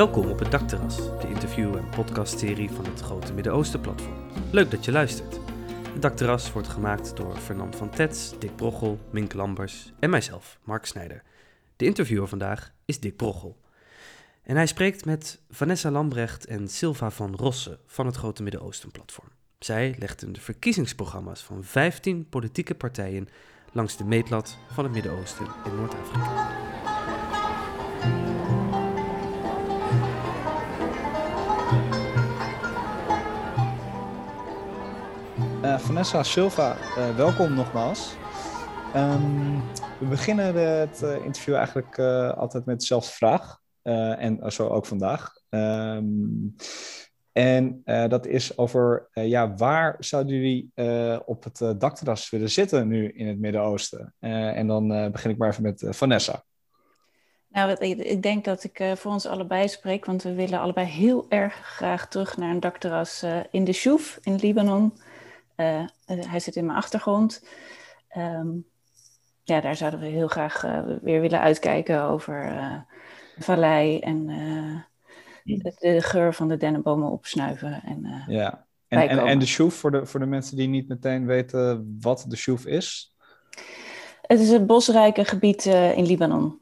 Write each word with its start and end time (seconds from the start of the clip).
Welkom 0.00 0.30
op 0.30 0.38
het 0.38 0.50
Dakterras, 0.50 0.96
de 0.96 1.28
interview- 1.28 1.76
en 1.76 1.88
podcastserie 1.88 2.70
van 2.70 2.84
het 2.84 3.00
Grote 3.00 3.32
Midden-Oosten 3.32 3.80
Platform. 3.80 4.14
Leuk 4.50 4.70
dat 4.70 4.84
je 4.84 4.92
luistert. 4.92 5.38
Het 5.92 6.02
Dakterras 6.02 6.52
wordt 6.52 6.68
gemaakt 6.68 7.16
door 7.16 7.36
Fernand 7.36 7.76
van 7.76 7.90
Tets, 7.90 8.38
Dick 8.38 8.56
Brochel, 8.56 8.98
Mink 9.10 9.32
Lambers 9.32 9.92
en 9.98 10.10
mijzelf, 10.10 10.58
Mark 10.64 10.84
Snijder. 10.84 11.22
De 11.76 11.84
interviewer 11.84 12.28
vandaag 12.28 12.72
is 12.84 13.00
Dick 13.00 13.16
Brochel. 13.16 13.56
En 14.42 14.56
hij 14.56 14.66
spreekt 14.66 15.04
met 15.04 15.40
Vanessa 15.50 15.90
Lambrecht 15.90 16.46
en 16.46 16.68
Silva 16.68 17.10
van 17.10 17.34
Rosse 17.34 17.78
van 17.86 18.06
het 18.06 18.16
Grote 18.16 18.42
Midden-Oosten 18.42 18.90
Platform. 18.90 19.28
Zij 19.58 19.94
legden 19.98 20.32
de 20.32 20.40
verkiezingsprogramma's 20.40 21.42
van 21.42 21.64
15 21.64 22.28
politieke 22.28 22.74
partijen 22.74 23.28
langs 23.72 23.96
de 23.96 24.04
meetlat 24.04 24.56
van 24.72 24.84
het 24.84 24.92
Midden-Oosten 24.92 25.46
en 25.64 25.76
Noord-Afrika. 25.76 26.48
Vanessa 35.78 36.22
Silva, 36.22 36.76
uh, 36.98 37.16
welkom 37.16 37.54
nogmaals. 37.54 38.16
Um, 38.96 39.62
we 39.98 40.06
beginnen 40.08 40.54
het 40.54 41.00
uh, 41.04 41.24
interview 41.24 41.54
eigenlijk 41.54 41.98
altijd 42.38 42.64
met 42.64 42.80
dezelfde 42.80 43.12
vraag. 43.12 43.58
en 43.82 44.52
zo 44.52 44.68
ook 44.68 44.86
vandaag. 44.86 45.32
Um, 45.48 46.54
en 47.32 47.82
dat 47.84 48.26
is 48.26 48.58
over, 48.58 49.08
ja, 49.12 49.54
waar 49.54 49.96
zouden 49.98 50.34
jullie 50.34 50.72
op 51.24 51.44
het 51.44 51.80
dakterras 51.80 52.30
willen 52.30 52.50
zitten 52.50 52.88
nu 52.88 53.08
in 53.08 53.26
het 53.26 53.38
Midden-Oosten? 53.38 54.14
en 54.18 54.66
dan 54.66 55.10
begin 55.12 55.30
ik 55.30 55.38
maar 55.38 55.48
even 55.48 55.62
met 55.62 55.86
Vanessa. 55.88 56.44
Nou, 57.48 57.72
ik 57.80 58.22
denk 58.22 58.44
dat 58.44 58.64
ik 58.64 58.82
voor 58.94 59.12
ons 59.12 59.26
allebei 59.26 59.68
spreek, 59.68 60.04
want 60.04 60.22
we 60.22 60.34
willen 60.34 60.60
allebei 60.60 60.86
heel 60.86 61.26
erg 61.28 61.54
graag 61.54 62.08
terug 62.08 62.36
naar 62.36 62.50
een 62.50 62.60
dakterras 62.60 63.24
in 63.50 63.64
de 63.64 63.72
Shouf 63.72 64.18
in 64.22 64.34
Libanon. 64.34 64.92
Uh, 65.60 65.84
hij 66.06 66.40
zit 66.40 66.56
in 66.56 66.66
mijn 66.66 66.78
achtergrond. 66.78 67.44
Um, 68.16 68.64
ja, 69.42 69.60
daar 69.60 69.76
zouden 69.76 70.00
we 70.00 70.06
heel 70.06 70.28
graag 70.28 70.64
uh, 70.64 70.82
weer 71.02 71.20
willen 71.20 71.40
uitkijken 71.40 72.02
over 72.02 72.52
uh, 72.52 72.76
vallei 73.38 73.98
en 73.98 74.26
de, 75.44 75.74
de, 75.78 76.02
geur 76.02 76.34
van 76.34 76.48
de 76.48 76.56
dennenbomen 76.56 77.10
opsnuiven. 77.10 77.82
En, 77.82 78.24
ja, 78.26 78.66
en, 78.88 79.08
en, 79.08 79.18
en, 79.18 79.38
de 79.38 79.46
Shoef, 79.46 79.74
voor 79.74 79.90
de, 79.90 80.06
voor 80.06 80.20
de 80.20 80.26
mensen 80.26 80.56
die 80.56 80.68
niet 80.68 80.88
meteen 80.88 81.26
weten 81.26 81.96
wat 82.00 82.24
de 82.28 82.36
Shoef 82.36 82.66
is? 82.66 83.16
Het 84.22 84.40
is 84.40 84.50
een 84.50 84.66
bosrijke 84.66 85.24
gebied 85.24 85.64
in 85.64 86.06
Libanon. 86.06 86.60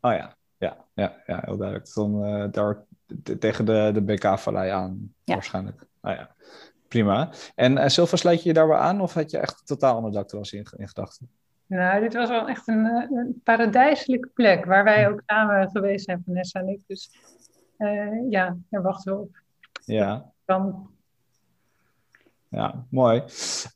Oh 0.00 0.12
ja, 0.12 0.36
ja, 0.56 0.76
ja, 0.94 1.22
ja 1.26 1.40
heel 1.44 1.56
duidelijk. 1.56 1.94
Dan 1.94 2.20
daar 2.50 2.84
tegen 3.38 3.64
de, 3.64 3.90
de 3.94 4.02
BK-vallei 4.02 4.70
aan, 4.70 5.14
ja. 5.24 5.34
waarschijnlijk. 5.34 5.86
Oh 6.00 6.12
ja 6.12 6.34
prima. 6.94 7.30
En 7.54 7.76
uh, 7.76 7.86
Silva, 7.86 8.16
sluit 8.16 8.42
je 8.42 8.48
je 8.48 8.54
daar 8.54 8.68
wel 8.68 8.76
aan 8.76 9.00
of 9.00 9.14
had 9.14 9.30
je 9.30 9.38
echt 9.38 9.60
een 9.60 9.66
totaal 9.66 9.96
ander 9.96 10.12
dakterras 10.12 10.52
in, 10.52 10.66
in 10.76 10.88
gedachten? 10.88 11.30
Nou, 11.66 12.00
dit 12.00 12.14
was 12.14 12.28
wel 12.28 12.48
echt 12.48 12.68
een, 12.68 12.86
eh, 12.86 13.10
een 13.10 13.40
paradijselijke 13.44 14.28
plek 14.28 14.64
waar 14.64 14.84
wij 14.84 15.08
ook 15.08 15.22
samen 15.26 15.70
geweest 15.70 16.04
zijn, 16.04 16.22
Vanessa 16.24 16.60
en 16.60 16.68
ik. 16.68 16.80
Dus 16.86 17.10
uh, 17.78 18.30
ja, 18.30 18.56
daar 18.70 18.82
wachten 18.82 19.12
we 19.12 19.20
op. 19.20 19.42
Ja. 19.84 20.32
Dan 20.44 20.90
ja, 22.54 22.86
mooi. 22.90 23.22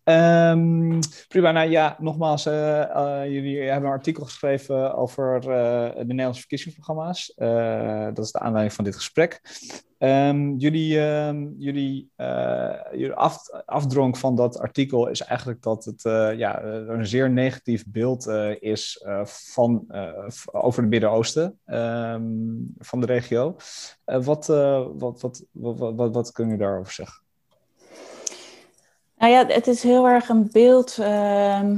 Um, 0.05 0.99
prima. 1.29 1.53
Nou 1.53 1.71
ja, 1.71 1.97
nogmaals, 1.99 2.47
uh, 2.47 2.53
uh, 2.55 3.21
jullie 3.25 3.61
hebben 3.61 3.89
een 3.89 3.97
artikel 3.97 4.25
geschreven 4.25 4.95
over 4.95 5.35
uh, 5.37 5.43
de 5.97 6.05
Nederlandse 6.05 6.41
verkiezingsprogramma's. 6.41 7.33
dat 8.15 8.25
is 8.25 8.33
de 8.33 8.39
aanleiding 8.39 8.75
van 8.75 8.85
dit 8.85 8.95
gesprek. 8.95 9.41
Um, 9.99 10.57
jullie 10.57 11.01
um, 11.01 11.55
jullie, 11.59 12.11
jullie 12.91 13.13
af, 13.13 13.51
afdronk 13.65 14.17
van 14.17 14.37
dat 14.37 14.59
artikel 14.59 15.09
is 15.09 15.21
eigenlijk 15.21 15.63
dat 15.63 15.85
het 15.85 16.03
ja, 16.37 16.63
een 16.63 17.07
zeer 17.07 17.31
negatief 17.31 17.85
beeld 17.87 18.27
is 18.61 19.05
van, 19.25 19.87
over 20.53 20.83
het 20.83 20.91
Midden-Oosten, 20.91 21.59
van 22.79 23.01
de 23.01 23.07
regio. 23.07 23.57
wat, 24.05 24.47
wat, 24.47 25.21
wat, 25.21 25.45
wat, 25.53 25.95
wat, 25.95 26.15
wat 26.15 26.33
kun 26.33 26.49
je 26.49 26.57
daarover 26.57 26.93
zeggen? 26.93 27.27
Nou 29.19 29.33
ja, 29.33 29.47
het 29.47 29.67
is 29.67 29.83
heel 29.83 30.09
erg 30.09 30.29
een 30.29 30.49
beeld 30.53 30.97
uh, 31.01 31.71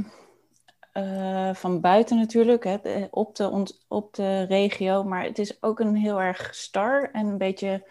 uh, 0.93 1.53
van 1.53 1.79
buiten 1.81 2.17
natuurlijk, 2.17 2.63
hè, 2.63 3.07
op, 3.11 3.35
de, 3.35 3.75
op 3.87 4.13
de 4.13 4.43
regio. 4.43 5.03
Maar 5.03 5.23
het 5.23 5.39
is 5.39 5.63
ook 5.63 5.79
een 5.79 5.95
heel 5.95 6.21
erg 6.21 6.55
star 6.55 7.09
en 7.11 7.27
een 7.27 7.37
beetje 7.37 7.87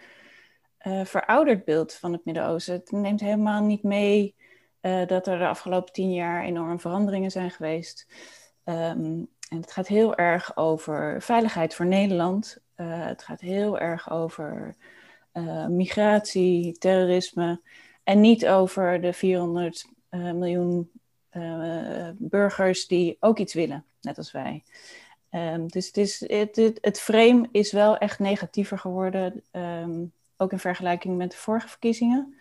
uh, 0.87 1.05
verouderd 1.05 1.65
beeld 1.65 1.93
van 1.93 2.11
het 2.11 2.25
Midden-Oosten. 2.25 2.73
Het 2.73 2.91
neemt 2.91 3.19
helemaal 3.19 3.63
niet 3.63 3.83
mee 3.83 4.35
uh, 4.81 5.07
dat 5.07 5.27
er 5.27 5.37
de 5.37 5.47
afgelopen 5.47 5.93
tien 5.93 6.13
jaar 6.13 6.43
enorme 6.43 6.79
veranderingen 6.79 7.31
zijn 7.31 7.51
geweest. 7.51 8.07
Um, 8.65 9.27
en 9.49 9.57
het 9.57 9.71
gaat 9.71 9.87
heel 9.87 10.15
erg 10.15 10.57
over 10.57 11.21
veiligheid 11.21 11.75
voor 11.75 11.85
Nederland. 11.85 12.57
het 12.75 13.23
gaat 13.23 13.41
heel 13.41 13.79
erg 13.79 14.11
over 14.11 14.75
migratie, 15.67 16.77
terrorisme. 16.77 17.61
En 18.03 18.21
niet 18.21 18.47
over 18.47 19.01
de 19.01 19.13
400 19.13 19.85
uh, 20.09 20.29
eh, 20.29 20.35
miljoen 20.35 20.91
uh, 21.31 22.09
burgers 22.17 22.87
die 22.87 23.17
ook 23.19 23.39
iets 23.39 23.53
willen, 23.53 23.85
net 24.01 24.17
als 24.17 24.31
wij. 24.31 24.63
Um, 25.31 25.67
dus 25.67 25.87
het, 25.87 25.97
is, 25.97 26.19
het, 26.27 26.55
het, 26.81 26.99
frame 26.99 27.47
is 27.51 27.71
wel 27.71 27.97
echt 27.97 28.19
negatiever 28.19 28.79
geworden, 28.79 29.43
um, 29.51 30.11
ook 30.37 30.51
in 30.51 30.59
vergelijking 30.59 31.17
met 31.17 31.31
de 31.31 31.37
vorige 31.37 31.67
verkiezingen. 31.67 32.35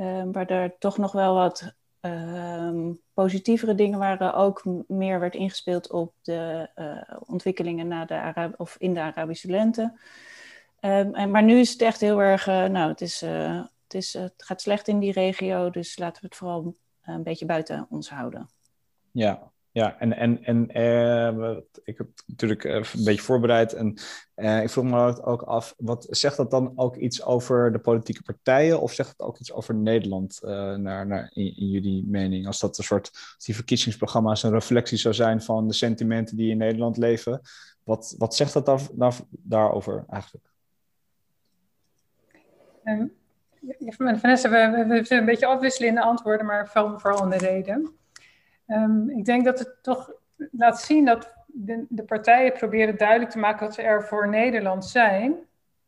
Um, 0.00 0.32
waar 0.32 0.46
er 0.46 0.74
toch 0.78 0.98
nog 0.98 1.12
wel 1.12 1.34
wat 1.34 1.74
positievere 3.14 3.74
dingen 3.74 3.98
waren. 3.98 4.34
Ook 4.34 4.64
meer 4.86 5.20
werd 5.20 5.34
ingespeeld 5.34 5.90
op 5.90 6.12
de 6.22 6.68
uh, 6.76 7.18
ontwikkelingen 7.26 7.88
na 7.88 8.04
de 8.04 8.20
Arab 8.20 8.60
of 8.60 8.76
in 8.78 8.94
de 8.94 9.00
Arabische 9.00 9.50
lente. 9.50 9.98
en, 10.80 11.30
maar 11.30 11.42
nu 11.42 11.58
is 11.58 11.72
het 11.72 11.82
echt 11.82 12.00
heel 12.00 12.22
erg, 12.22 12.46
nou, 12.46 12.88
het 12.88 13.00
is 13.00 13.24
het, 13.86 13.94
is, 13.94 14.12
het 14.12 14.34
gaat 14.36 14.60
slecht 14.60 14.88
in 14.88 14.98
die 14.98 15.12
regio, 15.12 15.70
dus 15.70 15.98
laten 15.98 16.22
we 16.22 16.28
het 16.28 16.36
vooral 16.36 16.76
een 17.02 17.22
beetje 17.22 17.46
buiten 17.46 17.86
ons 17.90 18.10
houden. 18.10 18.48
Ja, 19.10 19.52
ja, 19.76 19.98
en, 19.98 20.12
en, 20.16 20.44
en 20.44 20.80
uh, 20.80 21.56
ik 21.84 21.98
heb 21.98 22.08
natuurlijk 22.26 22.64
een 22.64 22.84
beetje 23.04 23.22
voorbereid 23.22 23.72
en 23.72 23.98
uh, 24.36 24.62
ik 24.62 24.70
vroeg 24.70 24.84
me 24.84 25.22
ook 25.22 25.42
af, 25.42 25.74
wat 25.78 26.06
zegt 26.10 26.36
dat 26.36 26.50
dan 26.50 26.72
ook 26.76 26.96
iets 26.96 27.24
over 27.24 27.72
de 27.72 27.78
politieke 27.78 28.22
partijen 28.22 28.80
of 28.80 28.92
zegt 28.92 29.08
het 29.08 29.20
ook 29.20 29.38
iets 29.38 29.52
over 29.52 29.74
Nederland 29.74 30.40
uh, 30.42 30.50
naar, 30.74 31.06
naar, 31.06 31.30
in, 31.32 31.56
in, 31.56 31.68
jullie 31.68 32.04
mening? 32.06 32.46
Als 32.46 32.60
dat 32.60 32.78
een 32.78 32.84
soort, 32.84 33.10
als 33.12 33.44
die 33.44 33.54
verkiezingsprogramma's 33.54 34.42
een 34.42 34.52
reflectie 34.52 34.98
zou 34.98 35.14
zijn 35.14 35.42
van 35.42 35.68
de 35.68 35.74
sentimenten 35.74 36.36
die 36.36 36.50
in 36.50 36.58
Nederland 36.58 36.96
leven, 36.96 37.40
wat, 37.82 38.14
wat 38.18 38.34
zegt 38.34 38.52
dat 38.52 38.66
daar, 38.66 38.80
daar, 38.92 39.16
daarover 39.30 40.04
eigenlijk? 40.08 40.46
Um 42.84 43.12
Vanessa, 43.96 44.48
we, 44.48 44.84
we, 44.88 45.02
we 45.02 45.14
een 45.14 45.24
beetje 45.24 45.46
afwisselen 45.46 45.88
in 45.88 45.94
de 45.94 46.00
antwoorden, 46.00 46.46
maar 46.46 46.68
vooral 46.68 47.20
om 47.20 47.30
de 47.30 47.36
reden. 47.36 47.96
Um, 48.66 49.10
ik 49.10 49.24
denk 49.24 49.44
dat 49.44 49.58
het 49.58 49.76
toch 49.82 50.12
laat 50.50 50.80
zien 50.80 51.04
dat 51.04 51.34
de, 51.46 51.86
de, 51.88 52.04
partijen 52.04 52.52
proberen 52.52 52.96
duidelijk 52.96 53.30
te 53.30 53.38
maken 53.38 53.66
dat 53.66 53.74
ze 53.74 53.82
er 53.82 54.04
voor 54.04 54.28
Nederland 54.28 54.84
zijn. 54.84 55.36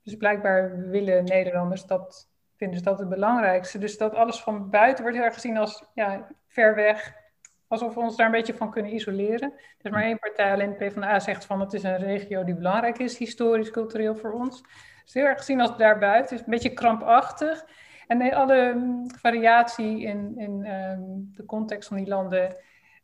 Dus 0.02 0.16
blijkbaar 0.16 0.88
willen 0.88 1.24
Nederlanders 1.24 1.86
dat, 1.86 2.28
vinden 2.56 2.78
ze 2.78 2.84
dat 2.84 2.98
het 2.98 3.08
belangrijkste. 3.08 3.78
Dus 3.78 3.98
dat 3.98 4.14
alles 4.14 4.40
van 4.40 4.70
buiten 4.70 5.02
wordt 5.02 5.16
heel 5.16 5.26
erg 5.26 5.34
gezien 5.34 5.56
als 5.56 5.84
ja, 5.94 6.26
ver 6.46 6.74
weg. 6.74 7.16
Alsof 7.66 7.94
we 7.94 8.00
ons 8.00 8.16
daar 8.16 8.26
een 8.26 8.32
beetje 8.32 8.54
van 8.54 8.70
kunnen 8.70 8.94
isoleren. 8.94 9.52
Er 9.52 9.84
is 9.84 9.90
maar 9.90 10.02
één 10.02 10.18
partij, 10.18 10.52
alleen 10.52 10.70
de 10.70 10.86
PvdA, 10.86 11.20
zegt 11.20 11.44
van 11.44 11.60
het 11.60 11.72
is 11.72 11.82
een 11.82 11.98
regio 11.98 12.44
die 12.44 12.54
belangrijk 12.54 12.98
is, 12.98 13.18
historisch, 13.18 13.70
cultureel 13.70 14.16
voor 14.16 14.32
ons 14.32 14.62
is 15.08 15.14
heel 15.14 15.24
erg 15.24 15.38
gezien 15.38 15.60
als 15.60 15.76
daarbuiten. 15.76 16.22
Het 16.22 16.40
is 16.40 16.46
een 16.46 16.52
beetje 16.52 16.72
krampachtig. 16.72 17.64
En 18.06 18.32
alle 18.32 18.72
mm, 18.74 19.10
variatie 19.10 20.02
in, 20.02 20.34
in 20.36 20.64
ehm, 20.64 21.00
de 21.34 21.44
context 21.44 21.88
van 21.88 21.96
die 21.96 22.08
landen 22.08 22.56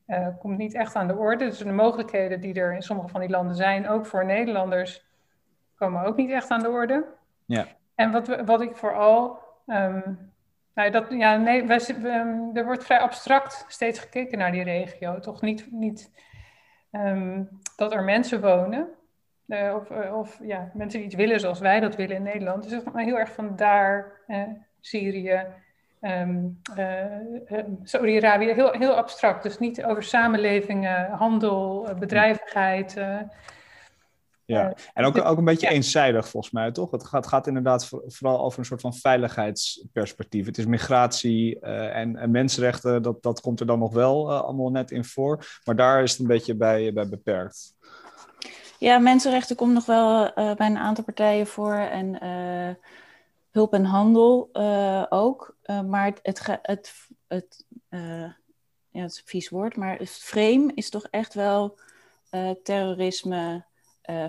uh, 0.07 0.29
komt 0.39 0.59
niet 0.59 0.75
echt 0.75 0.95
aan 0.95 1.07
de 1.07 1.17
orde. 1.17 1.45
Dus 1.45 1.59
de 1.59 1.73
mogelijkheden 1.73 2.41
die 2.41 2.55
er 2.55 2.75
in 2.75 2.83
sommige 2.83 3.09
van 3.09 3.21
die 3.21 3.31
landen 3.31 3.57
zijn, 3.57 3.89
ook 3.89 4.07
voor 4.07 4.25
Nederlanders, 4.25 5.07
komen 5.75 6.05
ook 6.05 6.17
niet 6.17 6.31
echt 6.31 6.51
aan 6.51 6.63
de 6.63 6.71
orde. 6.71 7.05
Ja. 7.45 7.67
En 7.95 8.13
wat, 8.13 8.45
wat 8.45 8.61
ik 8.61 8.77
vooral. 8.77 9.39
Um, 9.67 10.33
nou, 10.75 10.91
dat, 10.91 11.07
ja, 11.09 11.37
nee, 11.37 11.67
wij, 11.67 11.81
um, 11.89 12.57
er 12.57 12.65
wordt 12.65 12.85
vrij 12.85 12.99
abstract 12.99 13.65
steeds 13.69 13.99
gekeken 13.99 14.39
naar 14.39 14.53
die 14.53 14.63
regio. 14.63 15.19
Toch 15.19 15.41
niet, 15.41 15.67
niet 15.71 16.11
dat 17.77 17.93
er 17.93 18.03
mensen 18.03 18.41
wonen. 18.41 18.89
Uh, 19.47 19.75
of, 19.75 19.91
uh, 19.91 20.17
of 20.17 20.39
ja, 20.43 20.71
mensen 20.75 20.99
die 20.99 21.09
iets 21.09 21.17
willen 21.17 21.41
zoals 21.41 21.59
wij 21.59 21.81
dat 21.81 21.97
willen 21.97 22.17
in 22.17 22.23
Nederland. 22.23 22.63
Dus 22.63 22.73
het 22.73 22.93
maar 22.93 23.05
heel 23.05 23.19
erg 23.19 23.33
van 23.33 23.57
daar, 23.57 24.13
uh, 24.27 24.43
Syrië, 24.81 25.47
um, 26.01 26.61
Saudi-Arabië, 27.83 28.53
heel, 28.53 28.73
heel 28.73 28.95
abstract. 28.95 29.43
Dus 29.43 29.59
niet 29.59 29.85
over 29.85 30.03
samenlevingen, 30.03 31.11
handel, 31.11 31.89
bedrijvigheid. 31.99 32.95
Ja, 34.47 34.75
en 34.95 35.05
ook, 35.05 35.25
ook 35.25 35.39
een 35.39 35.45
beetje 35.45 35.69
eenzijdig 35.69 36.29
volgens 36.29 36.53
mij, 36.53 36.73
toch? 36.73 36.91
Het 36.91 37.05
gaat, 37.05 37.27
gaat 37.27 37.47
inderdaad 37.47 37.89
vooral 38.07 38.45
over 38.45 38.59
een 38.59 38.65
soort 38.65 38.81
van 38.81 38.95
veiligheidsperspectief. 38.95 40.47
Het 40.47 40.59
is 40.59 40.67
migratie 40.67 41.61
en, 41.61 42.17
en, 42.17 42.31
mensenrechten, 42.31 43.03
dat, 43.03 43.23
dat 43.23 43.41
komt 43.41 43.61
er 43.61 43.67
dan 43.67 43.79
nog 43.79 43.93
wel 43.93 44.33
allemaal 44.33 44.71
net 44.71 44.91
in 44.91 45.05
voor. 45.05 45.47
Maar 45.65 45.77
daar 45.77 46.03
is 46.03 46.11
het 46.11 46.21
een 46.21 46.27
beetje 46.27 46.55
bij, 46.55 46.93
bij 46.93 47.09
beperkt. 47.09 47.75
Ja, 48.79 48.99
mensenrechten 48.99 49.57
komt 49.57 49.73
nog 49.73 49.87
wel 49.87 50.33
bij 50.35 50.67
een 50.67 50.79
aantal 50.79 51.05
partijen 51.05 51.47
voor. 51.47 51.75
En 51.75 52.19
hulp 53.51 53.73
en 53.73 53.85
handel 53.85 54.51
ook. 55.09 55.57
maar 55.87 56.13
het, 56.23 56.59
het, 56.63 57.09
het, 57.29 57.65
ja, 57.89 59.01
het 59.03 59.11
is 59.11 59.19
een 59.19 59.23
vies 59.25 59.49
woord, 59.49 59.77
maar 59.77 59.99
het 59.99 60.11
frame 60.11 60.73
is 60.75 60.91
toch 60.91 61.07
echt 61.11 61.35
wel 61.35 61.79
terrorisme, 62.63 63.65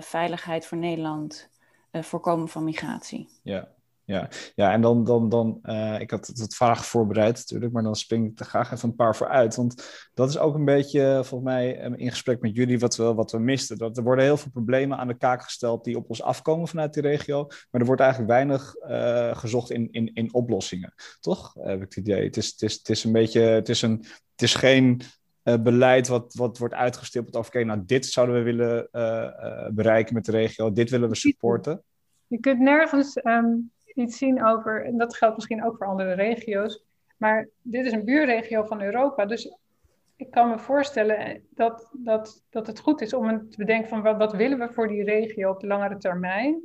veiligheid 0.00 0.66
voor 0.66 0.78
Nederland, 0.78 1.48
voorkomen 1.92 2.48
van 2.48 2.64
migratie. 2.64 3.28
Ja, 3.42 3.75
ja. 4.06 4.28
ja 4.54 4.72
en 4.72 4.80
dan, 4.80 5.04
dan, 5.04 5.28
dan 5.28 5.60
ik 5.98 6.10
had 6.10 6.26
het 6.26 6.54
vragen 6.54 6.84
voorbereid 6.84 7.36
natuurlijk, 7.36 7.72
maar 7.72 7.82
dan 7.82 7.96
spring 7.96 8.30
ik 8.30 8.38
er 8.38 8.46
graag 8.46 8.72
even 8.72 8.88
een 8.88 8.94
paar 8.94 9.16
voor 9.16 9.28
uit. 9.28 9.56
Want 9.56 10.08
dat 10.14 10.28
is 10.28 10.38
ook 10.38 10.54
een 10.54 10.64
beetje, 10.64 11.20
volgens 11.24 11.50
mij, 11.50 11.72
in 11.96 12.10
gesprek 12.10 12.40
met 12.40 12.56
jullie 12.56 12.78
wat 12.78 12.96
we, 12.96 13.14
wat 13.14 13.32
we 13.32 13.38
misten. 13.38 13.78
Dat 13.78 13.96
er 13.96 14.02
worden 14.02 14.24
heel 14.24 14.36
veel 14.36 14.50
problemen 14.50 14.98
aan 14.98 15.08
de 15.08 15.16
kaak 15.18 15.42
gesteld 15.42 15.84
die 15.84 15.96
op 15.96 16.08
ons 16.08 16.22
afkomen 16.22 16.68
vanuit 16.68 16.94
die 16.94 17.02
regio, 17.02 17.46
maar 17.70 17.80
er 17.80 17.86
wordt 17.86 18.02
eigenlijk 18.02 18.30
weinig 18.30 18.74
gezocht 19.38 19.70
in, 19.70 19.88
in, 19.90 20.10
in 20.14 20.34
oplossingen. 20.34 20.94
Toch, 21.20 21.54
heb 21.54 21.76
ik 21.76 21.82
het 21.82 21.96
idee. 21.96 22.24
Het 22.24 22.36
is, 22.36 22.50
het 22.50 22.62
is, 22.62 22.74
het 22.74 22.88
is 22.88 23.04
een 23.04 23.12
beetje, 23.12 23.40
het 23.40 23.68
is 23.68 23.82
een 23.82 24.04
het 24.36 24.44
is 24.44 24.54
geen 24.54 25.00
uh, 25.44 25.54
beleid 25.62 26.08
wat, 26.08 26.34
wat 26.34 26.58
wordt 26.58 26.74
uitgestippeld 26.74 27.36
over, 27.36 27.54
oké, 27.54 27.64
nou 27.64 27.82
dit 27.86 28.06
zouden 28.06 28.36
we 28.36 28.42
willen 28.42 28.88
bereiken 29.74 30.14
met 30.14 30.24
de 30.24 30.32
regio, 30.32 30.72
dit 30.72 30.90
willen 30.90 31.08
we 31.08 31.14
supporten. 31.14 31.82
Je 32.26 32.40
kunt 32.40 32.58
nergens 32.58 33.16
um, 33.24 33.70
iets 33.96 34.18
zien 34.18 34.44
over, 34.44 34.84
en 34.84 34.96
dat 34.96 35.16
geldt 35.16 35.36
misschien 35.36 35.64
ook 35.64 35.76
voor 35.76 35.86
andere 35.86 36.12
regio's, 36.12 36.84
maar 37.16 37.48
dit 37.62 37.86
is 37.86 37.92
een 37.92 38.04
buurregio 38.04 38.62
van 38.62 38.82
Europa, 38.82 39.26
dus 39.26 39.56
ik 40.16 40.30
kan 40.30 40.48
me 40.48 40.58
voorstellen 40.58 41.42
dat, 41.50 41.90
dat, 41.92 42.44
dat 42.50 42.66
het 42.66 42.78
goed 42.78 43.00
is 43.00 43.12
om 43.12 43.50
te 43.50 43.56
bedenken 43.56 43.88
van 43.88 44.02
wat, 44.02 44.16
wat 44.16 44.32
willen 44.32 44.58
we 44.58 44.72
voor 44.72 44.88
die 44.88 45.04
regio 45.04 45.50
op 45.50 45.60
de 45.60 45.66
langere 45.66 45.96
termijn. 45.96 46.60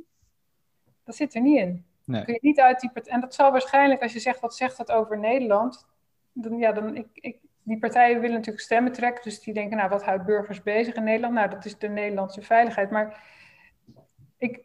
Dat 1.04 1.14
zit 1.14 1.34
er 1.34 1.40
niet 1.40 1.58
in. 1.58 1.84
Nee. 2.04 2.24
Kun 2.24 2.34
je 2.34 2.38
niet 2.42 2.60
uittypen. 2.60 3.02
En 3.02 3.20
dat 3.20 3.34
zal 3.34 3.50
waarschijnlijk, 3.50 4.02
als 4.02 4.12
je 4.12 4.18
zegt 4.18 4.40
wat 4.40 4.54
zegt 4.54 4.76
dat 4.76 4.92
over 4.92 5.18
Nederland, 5.18 5.86
dan, 6.32 6.58
ja, 6.58 6.72
dan 6.72 6.96
ik, 6.96 7.06
ik, 7.12 7.38
die 7.62 7.78
partijen 7.78 8.20
willen 8.20 8.36
natuurlijk 8.36 8.64
stemmen 8.64 8.92
trekken. 8.92 9.24
Dus 9.24 9.40
die 9.40 9.54
denken, 9.54 9.76
nou, 9.76 9.88
wat 9.88 10.04
houdt 10.04 10.24
burgers 10.24 10.62
bezig 10.62 10.94
in 10.94 11.04
Nederland? 11.04 11.34
Nou, 11.34 11.50
dat 11.50 11.64
is 11.64 11.78
de 11.78 11.88
Nederlandse 11.88 12.42
veiligheid. 12.42 12.90
Maar 12.90 13.24
ik, 14.38 14.60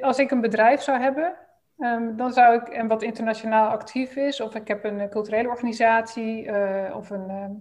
als 0.00 0.18
ik 0.18 0.30
een 0.30 0.40
bedrijf 0.40 0.80
zou 0.80 1.00
hebben, 1.00 1.36
um, 1.78 2.16
dan 2.16 2.32
zou 2.32 2.54
ik, 2.54 2.68
en 2.68 2.86
wat 2.86 3.02
internationaal 3.02 3.68
actief 3.68 4.16
is, 4.16 4.40
of 4.40 4.54
ik 4.54 4.68
heb 4.68 4.84
een 4.84 5.08
culturele 5.08 5.48
organisatie, 5.48 6.44
uh, 6.44 6.96
of 6.96 7.10
een. 7.10 7.58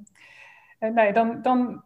Uh, 0.80 0.90
nee, 0.90 1.14
dan, 1.14 1.42
dan, 1.42 1.84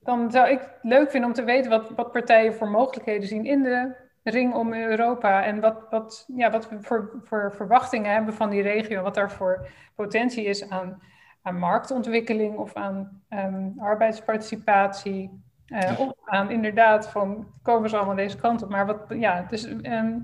dan 0.00 0.30
zou 0.30 0.48
ik 0.48 0.70
leuk 0.82 1.10
vinden 1.10 1.30
om 1.30 1.36
te 1.36 1.44
weten 1.44 1.70
wat, 1.70 1.90
wat 1.90 2.12
partijen 2.12 2.54
voor 2.54 2.68
mogelijkheden 2.68 3.28
zien 3.28 3.44
in 3.44 3.62
de 3.62 3.96
ring 4.22 4.54
om 4.54 4.74
Europa. 4.74 5.44
En 5.44 5.60
wat, 5.60 5.86
wat, 5.90 6.28
ja, 6.34 6.50
wat 6.50 6.68
we 6.68 6.82
voor, 6.82 7.20
voor 7.24 7.52
verwachtingen 7.54 8.12
hebben 8.12 8.34
van 8.34 8.50
die 8.50 8.62
regio, 8.62 9.02
wat 9.02 9.14
daar 9.14 9.30
voor 9.30 9.68
potentie 9.94 10.44
is 10.44 10.68
aan 10.70 11.00
aan 11.42 11.58
marktontwikkeling 11.58 12.56
of 12.56 12.74
aan 12.74 13.22
ehm, 13.28 13.68
arbeidsparticipatie. 13.78 15.42
Uh, 15.70 16.00
Of 16.00 16.12
aan 16.24 16.50
inderdaad 16.50 17.08
van 17.08 17.46
komen 17.62 17.90
ze 17.90 17.96
allemaal 17.96 18.16
deze 18.16 18.36
kant 18.36 18.62
op. 18.62 18.68
Maar 18.68 18.86
wat, 18.86 19.00
ja, 19.08 19.46
dus 19.50 19.64
ehm, 19.64 20.18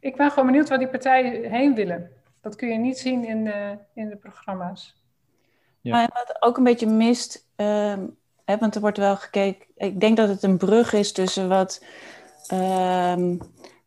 ik 0.00 0.16
ben 0.16 0.30
gewoon 0.30 0.46
benieuwd 0.46 0.68
waar 0.68 0.78
die 0.78 0.88
partijen 0.88 1.50
heen 1.50 1.74
willen. 1.74 2.10
Dat 2.40 2.56
kun 2.56 2.68
je 2.68 2.78
niet 2.78 2.98
zien 2.98 3.24
in 3.24 3.44
de, 3.44 3.78
in 3.94 4.08
de 4.08 4.16
programma's. 4.16 5.04
Ja. 5.80 5.92
Maar 5.92 6.10
wat 6.12 6.42
ook 6.42 6.56
een 6.56 6.64
beetje 6.64 6.86
mist, 6.86 7.46
ehm, 7.56 8.06
hè, 8.44 8.58
want 8.58 8.74
er 8.74 8.80
wordt 8.80 8.98
wel 8.98 9.16
gekeken. 9.16 9.66
Ik 9.76 10.00
denk 10.00 10.16
dat 10.16 10.28
het 10.28 10.42
een 10.42 10.58
brug 10.58 10.92
is 10.92 11.12
tussen 11.12 11.48
wat, 11.48 11.84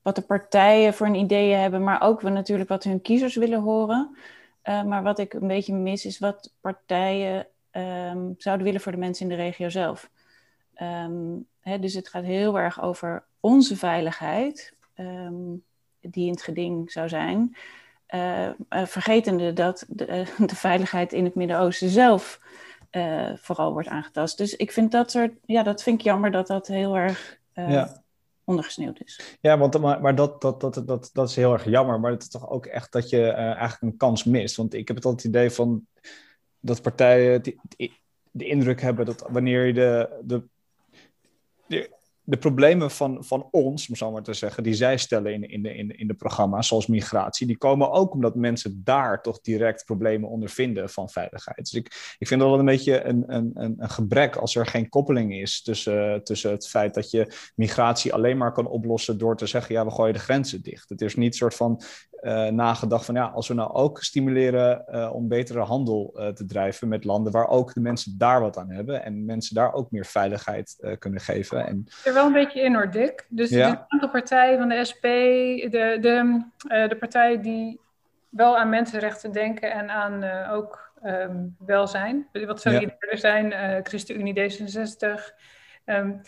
wat 0.02 0.16
de 0.16 0.22
partijen 0.28 0.94
voor 0.94 1.08
een 1.08 1.16
idee 1.16 1.54
hebben, 1.54 1.84
maar 1.84 2.02
ook 2.02 2.22
we 2.22 2.30
natuurlijk 2.30 2.70
wat 2.70 2.84
hun 2.84 3.02
kiezers 3.02 3.36
willen 3.36 3.62
horen. 3.62 4.18
Eh, 4.70 4.84
maar 4.84 5.04
wat 5.04 5.20
ik 5.20 5.34
een 5.34 5.48
beetje 5.48 5.74
mis 5.74 6.06
is 6.06 6.20
wat 6.20 6.54
partijen 6.62 7.48
um, 7.72 8.36
zouden 8.38 8.66
willen 8.66 8.82
voor 8.82 8.92
de 8.92 8.98
mensen 8.98 9.30
in 9.30 9.38
de 9.38 9.44
regio 9.44 9.70
zelf. 9.70 10.10
Um, 10.82 11.48
hè, 11.60 11.80
dus 11.80 11.94
het 11.94 12.10
gaat 12.10 12.24
heel 12.24 12.60
erg 12.60 12.82
over 12.82 13.24
onze 13.40 13.78
veiligheid, 13.78 14.74
um, 14.96 15.64
die 16.02 16.26
in 16.26 16.32
het 16.32 16.42
geding 16.42 16.92
zou 16.92 17.10
zijn. 17.10 17.56
Uh, 18.16 18.50
vergetende 18.70 19.54
dat 19.54 19.86
de, 19.88 20.06
de, 20.38 20.56
veiligheid 20.56 21.14
in 21.14 21.24
het 21.24 21.36
Midden-Oosten 21.36 21.90
zelf 21.90 22.40
vooral 23.36 23.72
wordt 23.74 23.88
aangetast. 23.88 24.38
Dus 24.38 24.56
ik 24.56 24.72
vind 24.72 24.92
dat 24.92 25.12
soort, 25.12 25.34
ja, 25.46 25.64
dat 25.64 25.84
vind 25.84 26.00
ik 26.00 26.06
jammer 26.06 26.32
dat 26.32 26.48
dat 26.48 26.68
heel 26.68 26.98
erg 26.98 27.40
ja 27.54 28.02
ondergesneeuwd 28.50 29.02
is. 29.04 29.38
Ja, 29.42 29.58
want, 29.58 29.80
maar, 29.80 30.02
maar 30.02 30.16
dat, 30.16 30.42
dat, 30.42 30.62
dat, 30.62 30.84
dat, 30.86 31.10
dat 31.14 31.30
is 31.30 31.36
heel 31.36 31.54
erg 31.54 31.66
jammer. 31.66 32.00
Maar 32.00 32.12
het 32.12 32.22
is 32.22 32.30
toch 32.30 32.50
ook 32.50 32.66
echt 32.66 32.92
dat 32.92 33.10
je 33.10 33.18
uh, 33.18 33.38
eigenlijk 33.38 33.82
een 33.82 33.98
kans 33.98 34.24
mist. 34.24 34.56
Want 34.56 34.74
ik 34.74 34.88
heb 34.88 34.98
het 34.98 35.06
altijd 35.06 35.24
het 35.24 35.36
idee 35.36 35.52
van 35.52 35.88
dat 36.60 36.82
partijen 36.82 37.42
die, 37.42 37.60
de 38.32 38.46
indruk 38.46 38.82
hebben 38.82 39.06
dat 39.06 39.26
wanneer 39.30 39.66
je 39.66 39.74
de, 39.74 40.20
de, 40.24 40.44
Yeah. 41.70 41.99
De 42.30 42.38
problemen 42.38 42.92
van, 42.92 43.24
van 43.24 43.48
ons, 43.52 43.90
om 43.90 43.96
zo 43.96 44.12
maar 44.12 44.24
te 44.24 44.34
zeggen, 44.34 44.64
die 44.64 44.74
zij 44.74 44.98
stellen 44.98 45.34
in, 45.34 45.50
in, 45.50 45.64
de, 45.64 45.76
in, 45.76 45.98
in 45.98 46.08
de 46.08 46.14
programma's, 46.14 46.68
zoals 46.68 46.88
migratie, 46.88 47.48
die 47.48 47.58
komen 47.58 47.92
ook 47.92 48.14
omdat 48.14 48.36
mensen 48.36 48.82
daar 48.84 49.22
toch 49.22 49.42
direct 49.42 49.86
problemen 49.86 50.30
ondervinden 50.30 50.90
van 50.90 51.10
veiligheid. 51.10 51.58
Dus 51.58 51.74
ik, 51.74 52.16
ik 52.18 52.28
vind 52.28 52.40
dat 52.40 52.50
wel 52.50 52.60
een 52.60 52.66
beetje 52.66 53.04
een, 53.04 53.24
een, 53.28 53.52
een 53.56 53.90
gebrek 53.90 54.36
als 54.36 54.56
er 54.56 54.66
geen 54.66 54.90
koppeling 54.90 55.34
is 55.34 55.62
tussen, 55.62 56.24
tussen 56.24 56.52
het 56.52 56.68
feit 56.68 56.94
dat 56.94 57.12
je 57.12 57.34
migratie 57.56 58.14
alleen 58.14 58.38
maar 58.38 58.52
kan 58.52 58.68
oplossen 58.68 59.18
door 59.18 59.38
te 59.38 59.46
zeggen, 59.46 59.76
ja, 59.76 59.86
we 59.86 59.92
gooien 59.92 60.14
de 60.14 60.20
grenzen 60.20 60.62
dicht. 60.62 60.90
Het 60.90 61.02
is 61.02 61.16
niet 61.16 61.32
een 61.32 61.38
soort 61.38 61.56
van 61.56 61.82
uh, 62.22 62.48
nagedacht 62.48 63.06
van 63.06 63.16
ja, 63.16 63.26
als 63.26 63.48
we 63.48 63.54
nou 63.54 63.72
ook 63.72 64.04
stimuleren 64.04 64.86
uh, 64.92 65.10
om 65.14 65.28
betere 65.28 65.60
handel 65.60 66.14
uh, 66.16 66.28
te 66.28 66.46
drijven 66.46 66.88
met 66.88 67.04
landen 67.04 67.32
waar 67.32 67.48
ook 67.48 67.74
de 67.74 67.80
mensen 67.80 68.18
daar 68.18 68.42
wat 68.42 68.58
aan 68.58 68.70
hebben 68.70 69.04
en 69.04 69.26
mensen 69.26 69.56
daar 69.56 69.74
ook 69.74 69.92
meer 69.92 70.06
veiligheid 70.06 70.96
kunnen 71.00 71.20
geven. 71.20 71.68
En... 71.68 71.88
Wel 72.20 72.28
een 72.28 72.34
beetje 72.34 72.62
in 72.62 72.74
hoor, 72.74 72.92
Dick. 72.92 73.26
Dus 73.30 73.50
ja. 73.50 73.72
de 73.72 73.78
aantal 73.88 74.10
partijen 74.10 74.58
van 74.58 74.70
de 74.70 74.86
SP, 74.90 75.04
de, 75.72 75.98
de, 76.02 76.42
de 76.88 76.96
partijen 77.00 77.42
die 77.42 77.80
wel 78.30 78.58
aan 78.58 78.70
mensenrechten 78.70 79.32
denken 79.32 79.72
en 79.72 79.90
aan 79.90 80.50
ook 80.50 80.92
um, 81.04 81.56
welzijn, 81.66 82.28
wat 82.32 82.62
solidairder 82.62 83.12
ja. 83.12 83.18
zijn, 83.18 83.54
ChristenUnie 83.86 84.52
D66. 84.52 85.08
Um, 85.86 86.22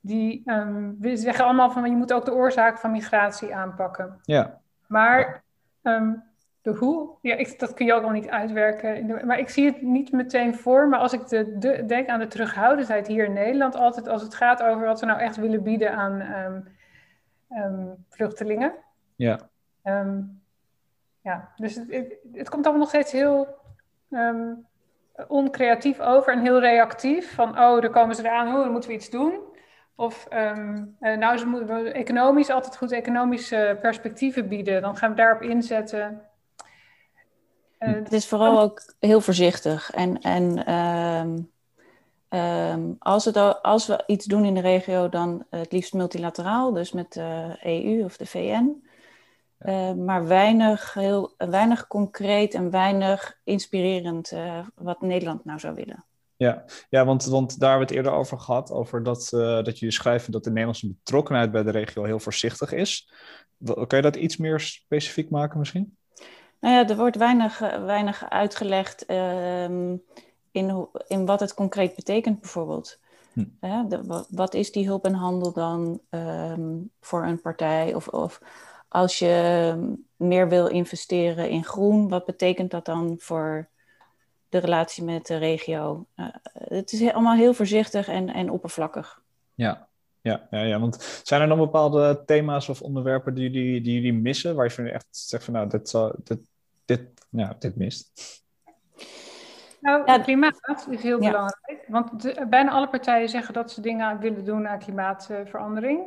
die 0.00 0.42
um, 0.46 0.98
zeggen 1.00 1.44
allemaal 1.44 1.70
van 1.70 1.90
je 1.90 1.96
moet 1.96 2.12
ook 2.12 2.24
de 2.24 2.34
oorzaak 2.34 2.78
van 2.78 2.90
migratie 2.90 3.54
aanpakken. 3.54 4.18
Ja. 4.22 4.60
Maar 4.86 5.42
de 6.64 6.70
hoe, 6.70 7.10
ja, 7.20 7.34
ik, 7.34 7.58
dat 7.58 7.74
kun 7.74 7.86
je 7.86 7.92
ook 7.92 8.02
al 8.02 8.10
niet 8.10 8.28
uitwerken. 8.28 9.26
Maar 9.26 9.38
ik 9.38 9.48
zie 9.48 9.66
het 9.66 9.82
niet 9.82 10.12
meteen 10.12 10.54
voor. 10.54 10.88
Maar 10.88 10.98
als 10.98 11.12
ik 11.12 11.28
de, 11.28 11.58
de, 11.58 11.84
denk 11.86 12.08
aan 12.08 12.18
de 12.18 12.26
terughoudendheid 12.26 13.06
hier 13.06 13.24
in 13.24 13.32
Nederland, 13.32 13.76
altijd 13.76 14.08
als 14.08 14.22
het 14.22 14.34
gaat 14.34 14.62
over 14.62 14.86
wat 14.86 15.00
we 15.00 15.06
nou 15.06 15.20
echt 15.20 15.36
willen 15.36 15.62
bieden 15.62 15.92
aan 15.92 16.20
um, 16.20 16.68
um, 17.58 18.04
vluchtelingen. 18.08 18.72
Ja. 19.16 19.40
ja, 21.20 21.52
dus 21.56 21.74
het, 21.74 21.90
het, 21.90 22.16
het, 22.32 22.48
komt 22.48 22.64
allemaal 22.64 22.82
nog 22.82 22.88
steeds 22.88 23.12
heel 23.12 23.48
oncreatief 25.28 26.00
over 26.00 26.32
en 26.32 26.40
heel 26.40 26.60
reactief. 26.60 27.34
Van, 27.34 27.48
oh, 27.48 27.80
daar 27.80 27.90
komen 27.90 28.14
ze 28.14 28.24
eraan, 28.24 28.48
oh, 28.48 28.62
dan 28.62 28.72
moeten 28.72 28.90
we 28.90 28.96
iets 28.96 29.10
doen. 29.10 29.40
Of 29.96 30.26
um, 30.32 30.96
nou, 31.00 31.36
ze 31.36 31.46
moeten 31.46 31.94
economisch 31.94 32.50
altijd 32.50 32.76
goed 32.76 32.92
economische 32.92 33.78
perspectieven 33.80 34.48
bieden. 34.48 34.82
Dan 34.82 34.96
gaan 34.96 35.10
we 35.10 35.16
daarop 35.16 35.42
inzetten. 35.42 36.32
Het 37.84 38.12
is 38.12 38.26
vooral 38.26 38.60
ook 38.60 38.94
heel 38.98 39.20
voorzichtig. 39.20 39.90
En, 39.90 40.20
en 40.20 40.72
um, 40.74 41.50
um, 42.38 42.96
als, 42.98 43.24
het, 43.24 43.62
als 43.62 43.86
we 43.86 44.02
iets 44.06 44.24
doen 44.24 44.44
in 44.44 44.54
de 44.54 44.60
regio, 44.60 45.08
dan 45.08 45.46
het 45.50 45.72
liefst 45.72 45.92
multilateraal, 45.92 46.72
dus 46.72 46.92
met 46.92 47.12
de 47.12 47.56
EU 47.62 48.04
of 48.04 48.16
de 48.16 48.26
VN. 48.26 48.82
Uh, 49.60 49.92
maar 49.92 50.26
weinig, 50.26 50.94
heel, 50.94 51.34
weinig 51.36 51.86
concreet 51.86 52.54
en 52.54 52.70
weinig 52.70 53.38
inspirerend 53.44 54.32
uh, 54.32 54.58
wat 54.74 55.00
Nederland 55.00 55.44
nou 55.44 55.58
zou 55.58 55.74
willen. 55.74 56.04
Ja, 56.36 56.64
ja 56.88 57.04
want, 57.04 57.24
want 57.24 57.60
daar 57.60 57.70
hebben 57.70 57.88
we 57.88 57.94
het 57.94 58.04
eerder 58.04 58.20
over 58.20 58.40
gehad, 58.40 58.70
over 58.70 59.02
dat, 59.02 59.30
uh, 59.34 59.40
dat 59.40 59.78
jullie 59.78 59.94
schrijven 59.94 60.32
dat 60.32 60.44
de 60.44 60.50
Nederlandse 60.50 60.88
betrokkenheid 60.88 61.50
bij 61.50 61.62
de 61.62 61.70
regio 61.70 62.04
heel 62.04 62.18
voorzichtig 62.18 62.72
is. 62.72 63.12
Kan 63.64 63.98
je 63.98 64.02
dat 64.02 64.16
iets 64.16 64.36
meer 64.36 64.60
specifiek 64.60 65.30
maken 65.30 65.58
misschien? 65.58 65.96
Nou 66.60 66.74
ja, 66.74 66.88
er 66.88 66.96
wordt 66.96 67.16
weinig, 67.16 67.60
eh, 67.60 67.84
weinig 67.84 68.30
uitgelegd 68.30 69.10
uh, 69.10 69.64
in, 70.50 70.88
in 71.06 71.26
wat 71.26 71.40
het 71.40 71.54
concreet 71.54 71.94
betekent 71.94 72.40
bijvoorbeeld. 72.40 73.02
Hm. 73.32 73.44
de, 73.88 74.24
wat 74.30 74.54
is 74.54 74.72
die 74.72 74.86
hulp 74.86 75.04
en 75.04 75.14
handel 75.14 75.52
dan 75.52 76.00
ehm, 76.10 76.72
voor 77.00 77.24
een 77.24 77.40
partij? 77.40 77.94
Of, 77.94 78.08
of 78.08 78.40
als 78.88 79.18
je 79.18 79.96
meer 80.16 80.48
wil 80.48 80.66
investeren 80.66 81.50
in 81.50 81.64
groen, 81.64 82.08
wat 82.08 82.24
betekent 82.24 82.70
dat 82.70 82.84
dan 82.84 83.16
voor 83.18 83.68
de 84.48 84.58
relatie 84.58 85.04
met 85.04 85.26
de 85.26 85.36
regio? 85.36 86.06
Uh, 86.16 86.26
het 86.52 86.92
is 86.92 87.12
allemaal 87.12 87.36
heel 87.36 87.54
voorzichtig 87.54 88.08
en, 88.08 88.28
en 88.28 88.50
oppervlakkig. 88.50 89.22
Ja, 89.54 89.88
ja, 90.24 90.46
ja, 90.50 90.60
ja, 90.60 90.80
want 90.80 91.20
zijn 91.22 91.40
er 91.40 91.48
dan 91.48 91.58
bepaalde 91.58 92.22
thema's 92.26 92.68
of 92.68 92.82
onderwerpen 92.82 93.34
die 93.34 93.50
jullie, 93.50 93.80
die 93.80 93.94
jullie 93.94 94.12
missen, 94.12 94.54
waar 94.54 94.72
je 94.76 94.90
echt 94.90 95.06
zegt 95.10 95.44
van 95.44 95.54
nou, 95.54 95.68
dit, 95.68 95.92
dit, 96.24 96.38
dit, 96.84 97.00
nou, 97.28 97.54
dit 97.58 97.76
mist? 97.76 98.12
Nou, 99.80 100.22
klimaat 100.22 100.86
is 100.90 101.02
heel 101.02 101.18
belangrijk. 101.18 101.84
Want 101.86 102.34
bijna 102.48 102.70
alle 102.70 102.88
partijen 102.88 103.28
zeggen 103.28 103.54
dat 103.54 103.70
ze 103.70 103.80
dingen 103.80 104.18
willen 104.18 104.44
doen 104.44 104.68
aan 104.68 104.78
klimaatverandering. 104.78 106.00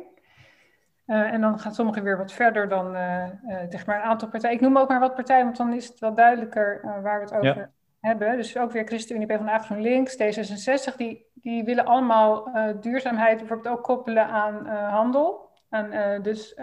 Uh, 1.06 1.32
en 1.32 1.40
dan 1.40 1.58
gaan 1.58 1.74
sommigen 1.74 2.02
weer 2.02 2.18
wat 2.18 2.32
verder 2.32 2.68
dan 2.68 2.94
uh, 2.94 3.24
uh, 3.72 3.84
maar 3.86 3.96
een 3.96 4.08
aantal 4.08 4.28
partijen. 4.28 4.56
Ik 4.56 4.62
noem 4.62 4.78
ook 4.78 4.88
maar 4.88 5.00
wat 5.00 5.14
partijen, 5.14 5.44
want 5.44 5.56
dan 5.56 5.72
is 5.72 5.88
het 5.88 5.98
wel 5.98 6.14
duidelijker 6.14 6.80
waar 7.02 7.18
we 7.18 7.24
het 7.24 7.34
over 7.34 7.72
hebben. 8.00 8.36
Dus 8.36 8.56
ook 8.56 8.72
weer 8.72 8.86
ChristenUnie, 8.86 9.26
PvdA, 9.26 9.58
GroenLinks, 9.58 10.16
D66, 10.16 10.96
die, 10.96 11.26
die 11.34 11.64
willen 11.64 11.84
allemaal 11.84 12.50
duurzaamheid 12.80 13.38
bijvoorbeeld 13.38 13.76
ook 13.76 13.84
koppelen 13.84 14.26
aan 14.26 14.66
handel. 14.66 15.48
En, 15.70 16.22
dus 16.22 16.58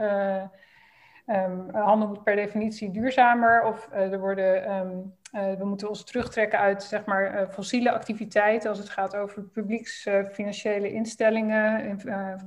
um, 1.26 1.70
handel 1.72 2.08
moet 2.08 2.24
per 2.24 2.36
definitie 2.36 2.92
duurzamer 2.92 3.64
of 3.64 3.90
er 3.92 4.20
worden... 4.20 4.72
Um, 4.72 5.14
we 5.36 5.66
moeten 5.66 5.90
ons 5.90 6.04
terugtrekken 6.04 6.60
uit 6.60 6.84
zeg 6.84 7.06
maar, 7.06 7.48
fossiele 7.52 7.92
activiteiten 7.92 8.70
als 8.70 8.80
het 8.80 8.90
gaat 8.90 9.16
over 9.16 9.44
publieks-financiële 9.44 10.92
instellingen, 10.92 11.98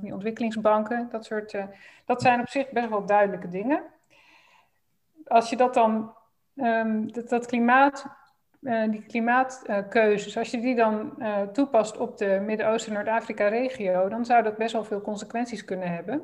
die 0.01 0.13
ontwikkelingsbanken, 0.13 1.07
dat 1.11 1.25
soort. 1.25 1.57
dat 2.05 2.21
zijn 2.21 2.39
op 2.39 2.49
zich 2.49 2.69
best 2.69 2.89
wel 2.89 3.05
duidelijke 3.05 3.47
dingen. 3.47 3.83
Als 5.25 5.49
je 5.49 5.55
dat 5.55 5.73
dan, 5.73 6.13
dat, 7.05 7.29
dat, 7.29 7.45
klimaat, 7.45 8.05
die 8.89 9.03
klimaatkeuzes, 9.07 10.37
als 10.37 10.51
je 10.51 10.59
die 10.59 10.75
dan 10.75 11.23
toepast 11.51 11.97
op 11.97 12.17
de 12.17 12.41
Midden-Oosten-Noord-Afrika-regio, 12.45 14.09
dan 14.09 14.25
zou 14.25 14.43
dat 14.43 14.57
best 14.57 14.73
wel 14.73 14.83
veel 14.83 15.01
consequenties 15.01 15.65
kunnen 15.65 15.91
hebben. 15.91 16.23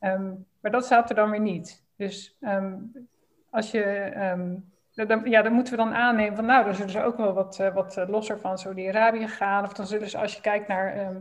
Um, 0.00 0.46
maar 0.60 0.70
dat 0.70 0.84
staat 0.84 1.10
er 1.10 1.16
dan 1.16 1.30
weer 1.30 1.40
niet. 1.40 1.84
Dus 1.96 2.36
um, 2.40 2.92
als 3.50 3.70
je 3.70 4.12
dan, 4.94 5.20
ja, 5.24 5.42
dan 5.42 5.52
moeten 5.52 5.72
we 5.72 5.82
dan 5.82 5.94
aannemen 5.94 6.36
van 6.36 6.44
nou, 6.44 6.64
dan 6.64 6.74
zullen 6.74 6.90
ze 6.90 7.02
ook 7.02 7.16
wel 7.16 7.32
wat, 7.32 7.58
uh, 7.60 7.74
wat 7.74 7.96
eh, 7.96 8.08
losser 8.08 8.40
van 8.40 8.58
Saudi-Arabië 8.58 9.28
gaan. 9.28 9.64
Of 9.64 9.72
dan 9.72 9.86
zullen 9.86 10.10
ze, 10.10 10.18
als 10.18 10.34
je 10.34 10.40
kijkt 10.40 10.68
naar 10.68 11.16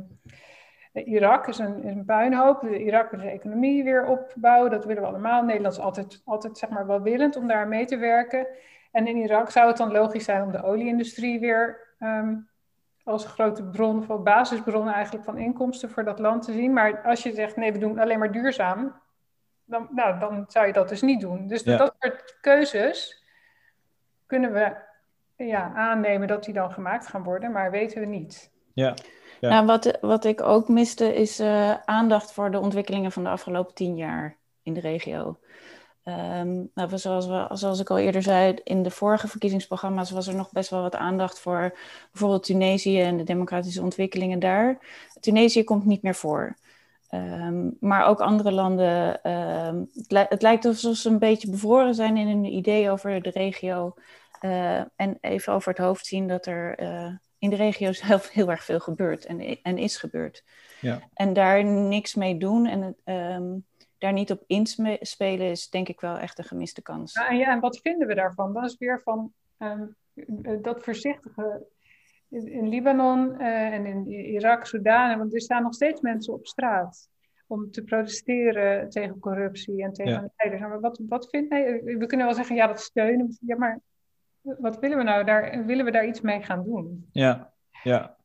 Irak, 0.94 1.48
is 1.48 1.58
een, 1.58 1.84
is 1.84 1.96
een 1.96 2.06
puinhoop. 2.06 2.62
De 2.62 2.84
Irak 2.84 3.12
wil 3.12 3.20
de 3.20 3.30
economie 3.30 3.84
weer 3.84 4.06
opbouwen, 4.06 4.72
dat 4.72 4.86
willen 4.86 5.02
we 5.02 5.08
allemaal. 5.08 5.44
Nederland 5.44 5.74
is 5.74 5.80
altijd, 5.80 6.22
altijd 6.26 6.58
zeg 6.58 6.70
maar 6.70 6.88
wel 6.88 7.02
willend 7.02 7.36
om 7.36 7.48
daar 7.48 7.68
mee 7.68 7.86
te 7.86 7.98
werken. 7.98 8.48
En 8.92 9.08
in 9.08 9.18
Irak 9.18 9.50
zou 9.50 9.68
het 9.68 9.78
dan 9.78 9.92
logisch 9.92 10.24
zijn 10.24 10.44
om 10.44 10.52
de 10.52 10.64
olieindustrie 10.64 11.40
weer 11.40 11.80
um, 12.00 12.50
als 13.04 13.26
grote 13.26 13.64
bron, 13.64 14.10
of 14.10 14.24
basisbron 14.24 14.90
eigenlijk 14.90 15.26
van 15.26 15.38
inkomsten 15.38 15.90
voor 15.90 16.04
dat 16.04 16.20
land 16.20 16.44
te 16.44 16.52
zien. 16.52 16.74
Maar 16.74 17.02
als 17.04 17.24
je 17.24 17.34
zegt 17.34 17.56
nee, 17.56 17.72
we 17.72 17.80
doen 17.80 18.00
alleen 18.00 18.20
maar 18.20 18.32
duurzaam, 18.32 18.96
dan, 19.66 19.88
nou, 19.92 20.20
dan 20.20 20.46
zou 20.48 20.68
je 20.68 20.74
dat 20.74 20.90
dus 20.90 21.02
niet 21.02 21.22
doen. 21.22 21.48
Dus 21.48 21.64
dat 21.64 21.96
soort 22.00 22.38
keuzes 22.42 23.24
kunnen 24.26 24.54
we 24.54 24.76
ja, 25.36 25.74
aannemen 25.76 26.28
dat 26.28 26.44
die 26.44 26.54
dan 26.54 26.72
gemaakt 26.72 27.08
gaan 27.08 27.24
worden, 27.24 27.52
maar 27.52 27.72
weten 27.72 28.00
we 28.00 28.06
niet. 28.06 28.52
Ja. 28.74 28.94
ja. 29.40 29.50
Nou, 29.50 29.66
wat, 29.66 29.98
wat 30.02 30.26
ik 30.26 30.42
ook 30.42 30.68
miste 30.68 31.16
is 31.16 31.40
uh, 31.40 31.74
aandacht 31.86 32.34
voor 32.34 32.52
de 32.52 32.60
ontwikkelingen 32.60 33.12
van 33.12 33.24
de 33.24 33.30
afgelopen 33.30 33.74
tien 33.74 33.96
jaar 33.98 34.38
in 34.64 34.74
de 34.74 34.80
regio. 34.80 35.40
Um, 36.06 36.70
nou, 36.74 36.98
zoals, 36.98 37.28
we, 37.28 37.48
zoals 37.52 37.80
ik 37.80 37.90
al 37.90 37.98
eerder 37.98 38.22
zei, 38.22 38.56
in 38.64 38.84
de 38.84 38.92
vorige 38.92 39.28
verkiezingsprogramma's 39.28 40.12
was 40.12 40.28
er 40.28 40.36
nog 40.36 40.52
best 40.52 40.70
wel 40.70 40.82
wat 40.82 40.96
aandacht 40.96 41.40
voor 41.40 41.78
bijvoorbeeld 42.12 42.44
Tunesië 42.44 43.02
en 43.02 43.18
de 43.18 43.24
democratische 43.24 43.82
ontwikkelingen 43.82 44.40
daar. 44.40 44.80
Tunesië 45.20 45.64
komt 45.64 45.86
niet 45.86 46.02
meer 46.02 46.16
voor. 46.16 46.58
Um, 47.14 47.78
maar 47.80 48.06
ook 48.06 48.22
andere 48.22 48.52
landen. 48.52 49.30
Um, 49.32 49.90
het, 49.94 50.30
het, 50.30 50.42
lijkt 50.42 50.66
alsof 50.66 50.96
ze 50.96 51.10
een 51.10 51.20
beetje 51.20 51.50
bevroren 51.50 51.96
zijn 51.96 52.18
in 52.18 52.28
hun 52.28 52.46
idee 52.46 52.90
over 52.90 53.22
de 53.22 53.30
regio. 53.30 53.94
Uh, 54.42 54.78
en 54.96 55.18
even 55.22 55.54
over 55.54 55.70
het 55.70 55.82
hoofd 55.82 56.06
zien 56.06 56.28
dat 56.28 56.46
er 56.46 56.82
uh, 56.82 57.16
in 57.38 57.50
de 57.50 57.56
regio 57.56 57.92
zelf 58.08 58.30
heel 58.30 58.50
erg 58.50 58.64
veel 58.64 58.80
gebeurt 58.80 59.26
en, 59.26 59.62
en 59.62 59.78
is 59.78 59.98
gebeurd. 59.98 60.44
Ja. 60.82 61.02
En 61.14 61.34
daar 61.34 61.64
niks 61.64 62.16
mee 62.16 62.38
doen 62.38 62.66
en 62.66 62.96
um, 63.16 63.66
daar 64.02 64.14
niet 64.14 64.32
op 64.32 64.44
inspelen 64.48 65.50
is 65.50 65.70
denk 65.70 65.88
ik 65.88 66.02
wel 66.02 66.18
echt 66.18 66.38
een 66.38 66.44
gemiste 66.44 66.82
kans. 66.82 67.14
Ja, 67.14 67.30
en, 67.30 67.38
ja, 67.38 67.52
en 67.52 67.60
wat 67.60 67.80
vinden 67.82 68.08
we 68.08 68.16
daarvan? 68.16 68.54
Dat 68.54 68.64
is 68.64 68.78
weer 68.78 69.02
van 69.04 69.34
dat 70.62 70.84
voorzichtige 70.84 71.68
in 72.30 72.70
Libanon 72.70 73.42
uh, 73.42 73.74
en 73.74 73.86
in 73.86 74.08
Irak, 74.08 74.66
Sudan, 74.66 75.18
want 75.18 75.34
er 75.34 75.42
staan 75.42 75.64
nog 75.64 75.74
steeds 75.74 76.02
mensen 76.02 76.34
op 76.34 76.48
straat 76.48 77.10
om 77.48 77.72
te 77.72 77.84
protesteren 77.84 78.90
tegen 78.90 79.20
corruptie 79.20 79.84
en 79.84 79.94
tegen 79.94 80.12
ja. 80.12 80.30
leiders. 80.36 80.62
Maar 80.62 80.80
wat, 80.80 81.02
wat 81.08 81.30
vindt 81.30 81.50
hij? 81.50 81.82
We 81.84 82.06
kunnen 82.06 82.26
wel 82.26 82.36
zeggen, 82.36 82.56
ja, 82.56 82.68
dat 82.68 82.82
steunen. 82.82 83.38
Ja, 83.42 83.58
maar 83.58 83.80
wat 84.42 84.80
willen 84.80 84.98
we 84.98 85.04
nou? 85.04 85.24
Daar, 85.24 85.66
willen 85.66 85.86
we 85.86 85.92
daar 85.92 86.08
iets 86.08 86.22
mee 86.22 86.42
gaan 86.42 86.64
doen? 86.64 87.10
Ja. 87.12 87.54
ja. 87.84 88.18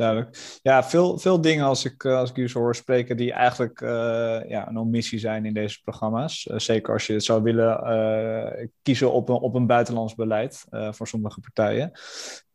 Duidelijk. 0.00 0.58
Ja, 0.62 0.84
veel, 0.84 1.18
veel 1.18 1.40
dingen 1.40 1.64
als 1.64 1.84
ik, 1.84 2.04
eh, 2.04 2.16
als 2.16 2.30
ik 2.30 2.36
u 2.36 2.48
zo 2.48 2.58
hoor 2.58 2.74
spreken 2.74 3.16
die 3.16 3.32
eigenlijk 3.32 3.80
uh, 3.80 3.88
ja, 4.48 4.68
een 4.68 4.78
omissie 4.78 5.18
zijn 5.18 5.44
in 5.44 5.54
deze 5.54 5.80
programma's. 5.80 6.46
Uh, 6.50 6.58
zeker 6.58 6.92
als 6.92 7.06
je 7.06 7.12
het 7.12 7.24
zou 7.24 7.42
willen 7.42 8.70
kiezen 8.82 9.12
op 9.12 9.28
een, 9.28 9.34
op 9.34 9.54
een 9.54 9.66
buitenlands 9.66 10.14
beleid 10.14 10.64
voor 10.70 11.08
sommige 11.08 11.40
partijen. 11.40 11.92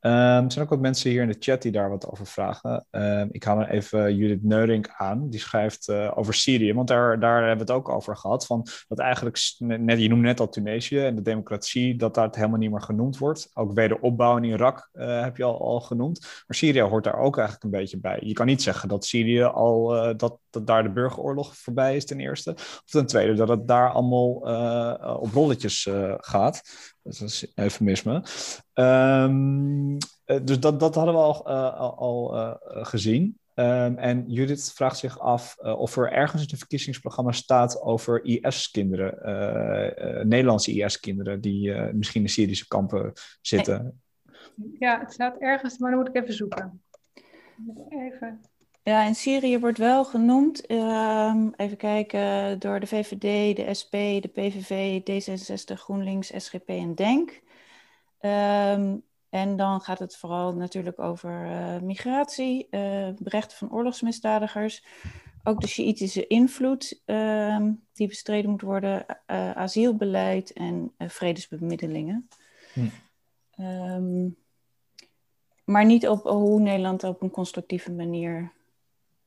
Um, 0.05 0.12
er 0.12 0.51
zijn 0.51 0.63
ook 0.63 0.69
wat 0.69 0.79
mensen 0.79 1.09
hier 1.09 1.21
in 1.21 1.27
de 1.27 1.35
chat 1.39 1.62
die 1.62 1.71
daar 1.71 1.89
wat 1.89 2.12
over 2.12 2.27
vragen. 2.27 2.85
Um, 2.91 3.27
ik 3.31 3.43
haal 3.43 3.63
even 3.63 4.15
Judith 4.15 4.43
Neurink 4.43 4.93
aan. 4.97 5.29
Die 5.29 5.39
schrijft 5.39 5.88
uh, 5.88 6.12
over 6.15 6.33
Syrië, 6.33 6.74
want 6.74 6.88
daar, 6.88 7.19
daar 7.19 7.47
hebben 7.47 7.65
we 7.65 7.71
het 7.71 7.81
ook 7.81 7.89
over 7.89 8.17
gehad. 8.17 8.45
Van 8.45 8.67
dat 8.88 9.00
eigenlijk, 9.00 9.38
net, 9.57 10.00
je 10.00 10.09
noemde 10.09 10.25
net 10.27 10.39
al 10.39 10.50
Tunesië 10.50 11.00
en 11.00 11.15
de 11.15 11.21
democratie, 11.21 11.95
dat 11.95 12.13
daar 12.13 12.25
het 12.25 12.35
helemaal 12.35 12.59
niet 12.59 12.71
meer 12.71 12.81
genoemd 12.81 13.17
wordt. 13.17 13.50
Ook 13.53 13.74
wederopbouw 13.74 14.38
in 14.38 14.43
Irak 14.43 14.89
uh, 14.93 15.21
heb 15.21 15.38
je 15.38 15.43
al, 15.43 15.81
genoemd. 15.81 16.19
Maar 16.19 16.57
Syrië 16.57 16.81
hoort 16.81 17.03
daar 17.03 17.19
ook 17.19 17.38
eigenlijk 17.38 17.65
een 17.65 17.79
beetje 17.79 18.00
bij. 18.00 18.19
Je 18.21 18.33
kan 18.33 18.45
niet 18.45 18.62
zeggen 18.62 18.89
dat 18.89 19.05
Syrië 19.05 19.43
al, 19.43 19.95
uh, 19.95 20.13
dat, 20.17 20.39
dat 20.50 20.67
daar 20.67 20.83
de 20.83 20.91
burgeroorlog 20.91 21.57
voorbij 21.57 21.95
is 21.95 22.05
ten 22.05 22.19
eerste. 22.19 22.53
Of 22.53 22.83
ten 22.85 23.05
tweede 23.05 23.33
dat 23.33 23.50
het 23.50 23.67
daar 23.67 23.91
allemaal 23.91 24.33
op 25.19 25.33
rolletjes 25.33 25.89
gaat. 26.17 26.62
Dat 27.03 27.21
is 27.21 27.51
eufemisme. 27.55 28.24
Um, 28.75 29.98
dus 30.44 30.60
dat, 30.60 30.79
dat 30.79 30.96
hadden 30.96 31.13
we 31.13 31.20
al, 31.20 31.50
uh, 31.50 31.79
al, 31.79 31.98
al 31.98 32.36
uh, 32.36 32.55
gezien. 32.86 33.39
Um, 33.53 33.98
en 33.98 34.24
Judith 34.27 34.72
vraagt 34.75 34.98
zich 34.98 35.20
af 35.20 35.58
uh, 35.62 35.79
of 35.79 35.98
er 35.98 36.12
ergens 36.12 36.41
in 36.41 36.48
het 36.50 36.58
verkiezingsprogramma 36.58 37.32
staat 37.32 37.82
over 37.82 38.25
IS-kinderen, 38.25 40.27
Nederlandse 40.27 40.72
IS-kinderen, 40.72 41.41
die 41.41 41.74
misschien 41.74 42.22
in 42.22 42.29
Syrische 42.29 42.67
kampen 42.67 43.12
zitten. 43.41 44.01
Ja, 44.79 45.00
het 45.00 45.13
staat 45.13 45.38
ergens, 45.38 45.77
maar 45.77 45.91
dan 45.91 46.00
moet 46.00 46.10
ik 46.10 46.15
even 46.15 46.34
zoeken. 46.34 46.82
Even. 47.89 48.41
Ja, 48.84 49.03
in 49.03 49.15
Syrië 49.15 49.60
wordt 49.60 49.77
wel 49.77 50.05
genoemd, 50.05 50.72
uh, 50.72 51.36
even 51.55 51.77
kijken, 51.77 52.60
door 52.60 52.79
de 52.79 52.88
VVD, 52.88 53.55
de 53.55 53.74
SP, 53.79 53.91
de 53.91 54.29
PVV, 54.34 55.01
D66, 55.01 55.74
GroenLinks, 55.74 56.32
SGP 56.36 56.70
en 56.70 56.96
DENK. 56.96 57.44
Um, 58.22 59.03
en 59.29 59.55
dan 59.55 59.81
gaat 59.81 60.00
het 60.00 60.17
vooral 60.17 60.53
natuurlijk 60.53 61.00
over 61.00 61.45
uh, 61.45 61.79
migratie, 61.79 62.67
uh, 62.72 63.15
rechten 63.15 63.57
van 63.57 63.72
oorlogsmisdadigers, 63.72 64.84
ook 65.43 65.62
de 65.62 65.67
Sjiitische 65.67 66.27
invloed 66.27 67.01
uh, 67.05 67.67
die 67.93 68.07
bestreden 68.07 68.50
moet 68.50 68.62
worden, 68.62 69.05
uh, 69.27 69.51
asielbeleid 69.51 70.53
en 70.53 70.93
vredesbemiddelingen. 70.98 72.29
Hm. 72.74 72.88
Um, 73.62 74.36
maar 75.63 75.86
niet 75.86 76.07
op 76.07 76.24
hoe 76.24 76.60
Nederland 76.60 77.03
op 77.03 77.22
een 77.22 77.31
constructieve 77.31 77.91
manier 77.91 78.51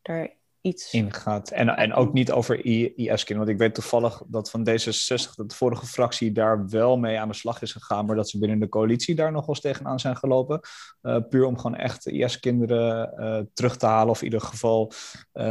daar 0.02 0.30
iets 0.60 0.92
ingaat. 0.92 1.50
En, 1.50 1.68
en 1.68 1.94
ook 1.94 2.12
niet 2.12 2.32
over 2.32 2.64
IS-kinderen. 2.64 3.36
Want 3.36 3.48
ik 3.48 3.58
weet 3.58 3.74
toevallig 3.74 4.22
dat 4.26 4.50
van 4.50 4.68
D66, 4.68 5.34
dat 5.34 5.50
de 5.50 5.54
vorige 5.54 5.86
fractie 5.86 6.32
daar 6.32 6.68
wel 6.68 6.98
mee 6.98 7.18
aan 7.18 7.28
de 7.28 7.34
slag 7.34 7.62
is 7.62 7.72
gegaan, 7.72 8.06
maar 8.06 8.16
dat 8.16 8.28
ze 8.28 8.38
binnen 8.38 8.58
de 8.58 8.68
coalitie 8.68 9.14
daar 9.14 9.32
nog 9.32 9.40
wel 9.40 9.48
eens 9.48 9.60
tegenaan 9.60 10.00
zijn 10.00 10.16
gelopen. 10.16 10.60
Uh, 11.02 11.18
puur 11.28 11.44
om 11.44 11.58
gewoon 11.58 11.76
echt 11.76 12.06
IS-kinderen 12.06 13.12
uh, 13.16 13.40
terug 13.52 13.76
te 13.76 13.86
halen, 13.86 14.10
of 14.10 14.18
in 14.18 14.24
ieder 14.24 14.40
geval 14.40 14.92
uh, 15.32 15.44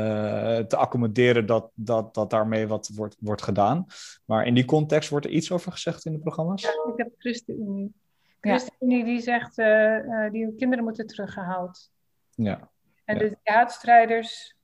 te 0.58 0.76
accommoderen 0.76 1.46
dat, 1.46 1.72
dat, 1.74 2.14
dat 2.14 2.30
daarmee 2.30 2.68
wat 2.68 2.90
wordt, 2.96 3.16
wordt 3.20 3.42
gedaan. 3.42 3.86
Maar 4.26 4.46
in 4.46 4.54
die 4.54 4.66
context 4.66 5.10
wordt 5.10 5.26
er 5.26 5.32
iets 5.32 5.52
over 5.52 5.72
gezegd 5.72 6.06
in 6.06 6.12
de 6.12 6.20
programma's? 6.20 6.62
Ja, 6.62 6.70
ik 6.70 6.98
heb 6.98 7.12
ChristenUnie. 7.18 7.94
ChristenUnie 8.42 9.04
die 9.04 9.22
zegt, 9.22 9.56
die 10.32 10.56
kinderen 10.56 10.84
moeten 10.84 11.08
teruggehaald. 11.08 11.92
Ja. 12.36 12.70
En 13.06 13.18
de 13.18 13.38
jihadstrijders 13.44 14.57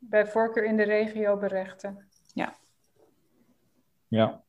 bij 0.00 0.26
voorkeur 0.26 0.64
in 0.64 0.76
de 0.76 0.82
regio 0.82 1.36
berechten. 1.36 2.08
Ja. 2.34 2.54
Ja. 4.08 4.42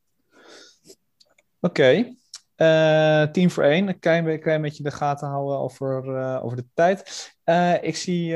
Oké. 1.60 2.16
Uh, 2.58 3.24
tien 3.24 3.50
voor 3.50 3.64
één. 3.64 3.86
Dan 3.86 4.00
kan 4.00 4.16
je, 4.16 4.38
kan 4.38 4.52
je 4.52 4.58
een 4.58 4.64
beetje 4.64 4.84
de 4.84 4.92
gaten 4.92 5.28
houden 5.28 5.58
over, 5.58 6.06
uh, 6.06 6.44
over 6.44 6.58
de 6.58 6.66
tijd. 6.74 7.32
Uh, 7.46 7.84
ik 7.84 7.96
zie 7.96 8.36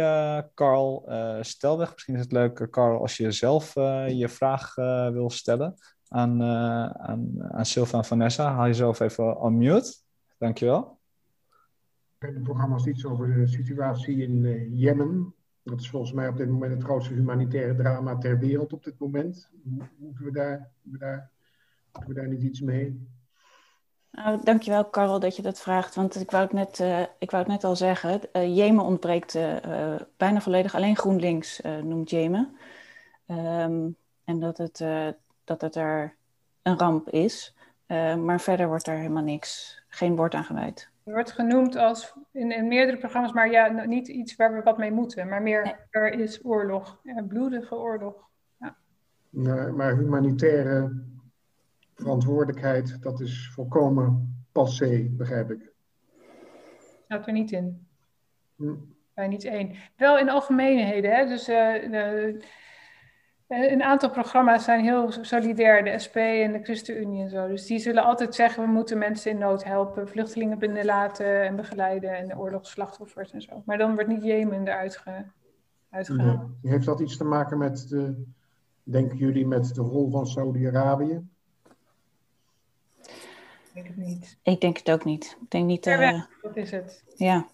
Carl 0.54 1.10
Stelweg. 1.42 1.94
Misschien 1.94 2.16
is 2.16 2.22
het 2.22 2.32
leuk, 2.32 2.68
Carl, 2.70 3.02
als 3.02 3.18
je 3.18 3.32
zelf 3.32 3.74
je 4.08 4.30
vraag 4.30 4.76
wil 5.12 5.30
stellen 5.30 5.76
aan, 6.08 6.44
aan, 6.44 7.36
aan 7.52 7.66
Silva 7.66 7.98
en 7.98 8.06
Vanessa. 8.06 8.54
Haal 8.54 8.66
jezelf 8.66 9.00
even 9.00 9.40
on 9.40 9.58
mute. 9.58 9.96
Dankjewel. 10.38 11.00
Het 12.18 12.44
programma 12.44 12.76
is 12.76 12.86
iets 12.86 13.06
over 13.06 13.34
de 13.34 13.48
situatie 13.48 14.18
in 14.18 14.70
Jemen. 14.78 15.35
Dat 15.66 15.80
is 15.80 15.90
volgens 15.90 16.12
mij 16.12 16.28
op 16.28 16.38
dit 16.38 16.50
moment 16.50 16.72
het 16.72 16.84
grootste 16.84 17.14
humanitaire 17.14 17.76
drama 17.76 18.18
ter 18.18 18.40
wereld 18.40 18.74
op 18.74 18.84
dit 18.84 19.00
moment. 19.00 19.50
Moeten 19.98 20.26
we 20.26 20.32
daar, 20.32 20.72
we 20.82 20.98
daar, 20.98 21.32
daar 22.08 22.28
niet 22.28 22.42
iets 22.42 22.62
mee? 22.62 23.08
Nou, 24.12 24.44
dankjewel, 24.44 24.86
Karel, 24.86 25.20
dat 25.20 25.36
je 25.36 25.42
dat 25.42 25.60
vraagt. 25.60 25.96
Want 25.96 26.16
ik 26.16 26.32
wou 26.32 26.44
het 26.44 26.54
net, 26.54 26.80
uh, 26.80 27.02
ik 27.20 27.32
wou 27.32 27.44
het 27.44 27.52
net 27.52 27.64
al 27.64 27.76
zeggen. 27.76 28.22
Uh, 28.34 28.56
Jemen 28.56 28.86
ontbreekt 28.86 29.36
uh, 29.36 29.96
bijna 30.18 30.42
volledig. 30.42 30.76
Alleen 30.76 30.98
GroenLinks 30.98 31.62
noemt 31.84 32.10
Jemen. 32.10 32.58
Um, 33.28 33.96
en 34.24 34.40
dat 34.40 34.58
het, 34.58 34.84
dat 35.44 35.76
er 35.76 36.16
een 36.62 36.78
ramp 36.78 37.10
is. 37.10 37.56
maar 38.18 38.42
verder 38.42 38.68
wordt 38.68 38.88
er 38.88 38.98
helemaal 38.98 39.24
niks, 39.24 39.82
geen 39.88 40.16
woord 40.16 40.34
aan 40.34 40.44
gewijd. 40.44 40.94
Het 41.06 41.14
wordt 41.14 41.32
genoemd 41.32 41.76
als 41.76 42.14
in, 42.32 42.52
in, 42.52 42.68
meerdere 42.68 42.98
programma's, 42.98 43.34
maar 43.34 43.52
ja, 43.52 43.86
niet 43.86 44.08
iets 44.08 44.36
waar 44.36 44.54
we 44.54 44.62
wat 44.64 44.78
mee 44.78 44.92
moeten. 44.92 45.28
Maar 45.28 45.42
meer, 45.42 45.88
er 45.90 46.14
is 46.14 46.46
oorlog, 46.46 47.00
een 47.04 47.28
bloedige 47.28 47.76
oorlog. 47.76 48.30
Ja. 48.60 48.76
Nee, 49.30 49.68
maar 49.72 49.98
humanitaire 49.98 51.04
verantwoordelijkheid, 51.94 53.02
dat 53.02 53.20
is 53.20 53.52
volkomen 53.54 54.36
passé, 54.52 55.08
begrijp 55.12 55.52
ik. 55.52 55.72
Staat 57.04 57.28
er 57.28 57.34
niet 57.34 57.52
in. 57.52 57.88
Hm. 58.56 58.76
Bij 59.14 59.28
niet 59.28 59.46
één. 59.46 59.76
Wel 59.96 60.18
in 60.18 60.30
algemeenheden, 60.30 61.16
hè? 61.16 61.26
Dus 61.26 61.50
uh, 61.50 61.92
de, 61.92 62.44
een 63.48 63.84
aantal 63.84 64.10
programma's 64.10 64.64
zijn 64.64 64.84
heel 64.84 65.12
solidair, 65.22 65.84
de 65.84 66.00
SP 66.06 66.16
en 66.16 66.52
de 66.52 66.64
ChristenUnie 66.64 67.24
en 67.24 67.30
zo. 67.30 67.48
Dus 67.48 67.66
die 67.66 67.80
zullen 67.80 68.04
altijd 68.04 68.36
zeggen, 68.36 68.64
we 68.64 68.70
moeten 68.70 68.98
mensen 68.98 69.32
in 69.32 69.38
nood 69.38 69.64
helpen, 69.64 70.08
vluchtelingen 70.08 70.60
binnenlaten 70.60 71.44
en 71.44 71.56
begeleiden 71.56 72.18
en 72.18 72.28
de 72.28 72.38
oorlogsslachtoffers 72.38 73.32
en 73.32 73.42
zo. 73.42 73.62
Maar 73.66 73.78
dan 73.78 73.94
wordt 73.94 74.10
niet 74.10 74.24
Jemen 74.24 74.68
eruit 74.68 74.98
ge, 74.98 75.12
uitgehaald. 75.90 76.50
Heeft 76.62 76.86
dat 76.86 77.00
iets 77.00 77.18
te 77.18 77.24
maken 77.24 77.58
met, 77.58 77.90
de, 77.90 78.24
denken 78.84 79.18
jullie, 79.18 79.48
met 79.48 79.76
de 79.76 79.82
rol 79.82 80.10
van 80.12 80.28
Saudi-Arabië? 80.28 81.22
denk 83.76 83.88
het 83.88 83.98
niet. 83.98 84.38
Ik 84.44 84.62
denk 84.62 84.78
het 84.78 84.92
ook 84.92 85.06
niet. 85.06 85.38
Ik 85.42 85.52
denk 85.52 85.66
niet. 85.66 85.88
Uh, 85.88 86.22
dat 86.42 86.56
is 86.56 86.72
het. 86.72 87.04
Ja. 87.16 87.46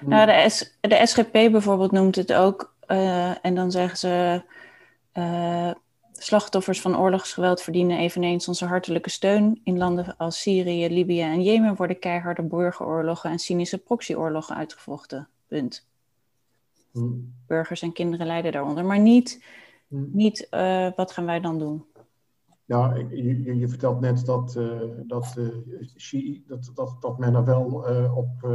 Nou, 0.00 0.26
de, 0.26 0.48
S, 0.48 0.78
de 0.80 1.06
SGP 1.06 1.32
bijvoorbeeld 1.32 1.92
noemt 1.92 2.16
het 2.16 2.32
ook. 2.32 2.74
Uh, 2.86 3.44
en 3.44 3.54
dan 3.54 3.70
zeggen 3.70 3.98
ze. 3.98 4.42
Uh, 5.14 5.70
slachtoffers 6.12 6.80
van 6.80 6.98
oorlogsgeweld 6.98 7.62
verdienen 7.62 7.98
eveneens 7.98 8.48
onze 8.48 8.64
hartelijke 8.64 9.10
steun. 9.10 9.60
In 9.64 9.78
landen 9.78 10.16
als 10.16 10.40
Syrië, 10.40 10.88
Libië 10.88 11.20
en 11.20 11.42
Jemen 11.42 11.76
worden 11.76 11.98
keiharde 11.98 12.42
burgeroorlogen 12.42 13.30
en 13.30 13.38
cynische 13.38 13.78
proxyoorlogen 13.78 14.56
uitgevochten. 14.56 15.28
Punt. 15.46 15.88
Hmm. 16.92 17.32
Burgers 17.46 17.82
en 17.82 17.92
kinderen 17.92 18.26
lijden 18.26 18.52
daaronder. 18.52 18.84
Maar 18.84 19.00
niet, 19.00 19.44
hmm. 19.88 20.10
niet 20.12 20.46
wat 20.96 21.12
gaan 21.12 21.26
wij 21.26 21.40
dan 21.40 21.58
doen? 21.58 21.84
Nou, 22.70 23.16
je, 23.16 23.58
je, 23.58 23.68
vertelt 23.68 24.00
net 24.00 24.26
dat, 24.26 24.54
uh, 24.58 24.80
dat, 25.06 25.34
uh, 25.38 26.38
dat, 26.46 26.70
dat, 26.74 26.96
dat 27.00 27.18
men 27.18 27.34
er 27.34 27.44
wel 27.44 27.64
op, 28.14 28.48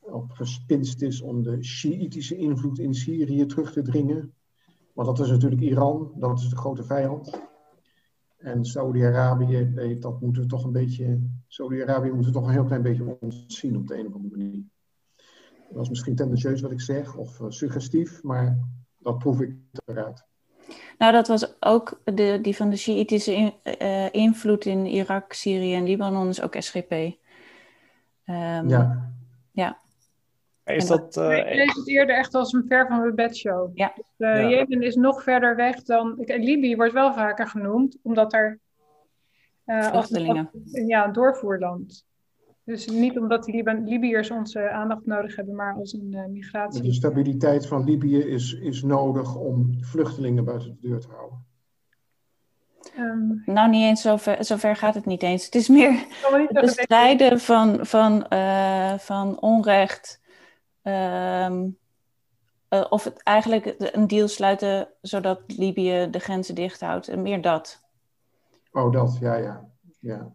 op 0.00 0.30
gespinst 0.30 1.02
is 1.02 1.20
om 1.20 1.42
de 1.42 1.64
Shiïtische 1.64 2.36
invloed 2.36 2.78
in 2.78 2.94
Syrië 2.94 3.46
terug 3.46 3.72
te 3.72 3.82
dringen. 3.82 4.32
Maar 4.98 5.06
dat 5.06 5.18
is 5.18 5.30
natuurlijk 5.30 5.60
Iran, 5.60 6.12
dat 6.14 6.38
is 6.38 6.48
de 6.48 6.56
grote 6.56 6.84
vijand. 6.84 7.40
En 8.36 8.64
Saudi-Arabië, 8.64 9.96
dat 10.00 10.20
moeten 10.20 10.42
we 10.42 10.48
toch 10.48 10.64
een 10.64 10.72
beetje. 10.72 11.20
Saudi-Arabië 11.46 12.08
moeten 12.08 12.26
we 12.26 12.38
toch 12.38 12.46
een 12.46 12.52
heel 12.52 12.64
klein 12.64 12.82
beetje 12.82 13.16
ontzien 13.20 13.76
op 13.76 13.86
de 13.86 13.98
een 13.98 14.06
of 14.06 14.14
andere 14.14 14.36
manier. 14.36 14.62
Dat 15.70 15.82
is 15.82 15.88
misschien 15.88 16.14
tendentieus 16.14 16.60
wat 16.60 16.70
ik 16.70 16.80
zeg, 16.80 17.16
of 17.16 17.40
suggestief, 17.48 18.22
maar 18.22 18.58
dat 18.98 19.18
proef 19.18 19.40
ik 19.40 19.56
eruit. 19.84 20.26
Nou, 20.98 21.12
dat 21.12 21.28
was 21.28 21.62
ook 21.62 22.00
de, 22.04 22.38
die 22.42 22.56
van 22.56 22.70
de 22.70 22.76
Shiïtische 22.76 23.34
in, 23.34 23.52
uh, 23.82 24.12
invloed 24.12 24.64
in 24.64 24.86
Irak, 24.86 25.32
Syrië 25.32 25.74
en 25.74 25.84
Libanon 25.84 26.28
is 26.28 26.42
ook 26.42 26.54
SGP. 26.58 26.92
Um, 26.92 27.16
ehm, 28.24 28.68
ja. 28.68 29.12
Ja. 29.50 29.78
Is 30.76 30.86
dat, 30.86 31.16
uh, 31.16 31.38
ik 31.38 31.54
lees 31.54 31.74
het 31.74 31.88
eerder 31.88 32.16
echt 32.16 32.34
als 32.34 32.52
een 32.52 32.64
ver 32.68 32.86
van 32.86 33.00
mijn 33.00 33.14
bedshow. 33.14 33.70
Ja. 33.74 33.92
Dus, 33.94 34.04
uh, 34.18 34.40
ja. 34.40 34.48
Jemen 34.48 34.82
is 34.82 34.94
nog 34.94 35.22
verder 35.22 35.56
weg 35.56 35.82
dan... 35.82 36.14
Libië 36.26 36.76
wordt 36.76 36.92
wel 36.92 37.12
vaker 37.12 37.46
genoemd, 37.46 37.98
omdat 38.02 38.32
er... 38.32 38.58
Uh, 39.66 39.82
Vluchtelingen. 39.82 40.50
Als, 40.52 40.86
ja, 40.86 41.06
een 41.06 41.12
doorvoerland. 41.12 42.06
Dus 42.64 42.86
niet 42.86 43.18
omdat 43.18 43.44
die 43.44 43.72
Libiërs 43.84 44.30
onze 44.30 44.70
aandacht 44.70 45.06
nodig 45.06 45.36
hebben, 45.36 45.54
maar 45.54 45.74
als 45.74 45.92
een 45.92 46.12
uh, 46.12 46.26
migratie. 46.26 46.82
De 46.82 46.92
stabiliteit 46.92 47.66
van 47.66 47.84
Libië 47.84 48.18
is, 48.18 48.52
is 48.52 48.82
nodig 48.82 49.36
om 49.36 49.78
vluchtelingen 49.80 50.44
buiten 50.44 50.78
de 50.80 50.88
deur 50.88 51.00
te 51.00 51.08
houden. 51.08 51.46
Um, 52.98 53.42
nou, 53.46 53.70
niet 53.70 53.82
eens 53.82 54.02
zover, 54.02 54.44
zover 54.44 54.76
gaat 54.76 54.94
het 54.94 55.06
niet 55.06 55.22
eens. 55.22 55.44
Het 55.44 55.54
is 55.54 55.68
meer 55.68 55.92
het 56.30 56.60
bestrijden 56.60 57.40
van, 57.40 57.86
van, 57.86 58.26
uh, 58.32 58.98
van 58.98 59.40
onrecht. 59.40 60.17
Um, 60.88 61.78
uh, 62.70 62.86
of 62.90 63.04
het 63.04 63.22
eigenlijk 63.22 63.74
een 63.78 64.06
deal 64.06 64.28
sluiten 64.28 64.88
zodat 65.00 65.40
Libië 65.46 66.08
de 66.10 66.18
grenzen 66.18 66.54
dicht 66.54 66.80
houdt. 66.80 67.08
En 67.08 67.22
meer 67.22 67.42
dat. 67.42 67.82
Oh, 68.72 68.92
dat, 68.92 69.16
ja, 69.20 69.34
ja. 69.34 69.68
ja. 69.98 70.32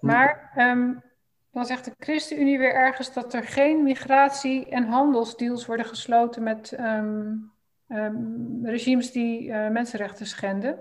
Maar 0.00 0.52
um, 0.56 1.02
dan 1.50 1.66
zegt 1.66 1.84
de 1.84 1.94
ChristenUnie 1.98 2.58
weer 2.58 2.74
ergens 2.74 3.12
dat 3.12 3.34
er 3.34 3.42
geen 3.42 3.82
migratie- 3.82 4.68
en 4.68 4.84
handelsdeals 4.84 5.66
worden 5.66 5.86
gesloten 5.86 6.42
met 6.42 6.76
um, 6.80 7.52
um, 7.88 8.60
regimes 8.62 9.12
die 9.12 9.48
uh, 9.48 9.68
mensenrechten 9.68 10.26
schenden. 10.26 10.78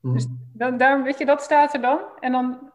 Mm. 0.00 0.12
Dus 0.12 0.26
dan, 0.52 0.76
daarom, 0.76 1.02
weet 1.02 1.18
je, 1.18 1.26
dat 1.26 1.42
staat 1.42 1.74
er 1.74 1.80
dan. 1.80 2.00
En 2.20 2.32
dan 2.32 2.72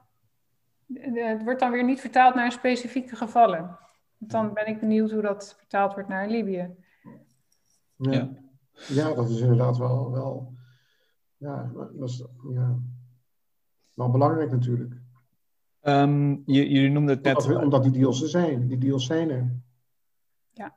uh, 0.88 1.28
het 1.28 1.43
wordt 1.43 1.60
dan 1.60 1.71
weer 1.71 1.84
niet 1.84 1.99
vertaald 1.99 2.36
naar 2.36 2.52
specifieke 2.52 3.15
gevallen. 3.15 3.78
Dan 4.19 4.53
ben 4.53 4.67
ik 4.67 4.79
benieuwd 4.79 5.12
hoe 5.12 5.21
dat 5.21 5.55
vertaald 5.58 5.93
wordt 5.93 6.10
naar 6.10 6.29
Libië. 6.29 6.75
Ja, 7.95 8.29
ja 8.88 9.13
dat 9.13 9.29
is 9.29 9.39
inderdaad 9.39 9.77
wel, 9.77 10.12
wel, 10.12 10.53
ja, 11.38 11.71
dat 11.73 12.10
is, 12.10 12.25
ja, 12.49 12.79
wel 13.93 14.10
belangrijk 14.10 14.51
natuurlijk. 14.51 14.93
Um, 15.82 16.41
jullie 16.45 16.89
noemden 16.89 17.15
het 17.15 17.23
net... 17.23 17.45
Omdat, 17.45 17.63
omdat, 17.63 17.84
die 17.84 17.91
deals 17.91 18.21
er 18.21 18.29
zijn. 18.29 18.67
Die 18.67 18.77
deals 18.77 19.05
zijn 19.05 19.29
er. 19.29 19.62
Ja. 20.51 20.75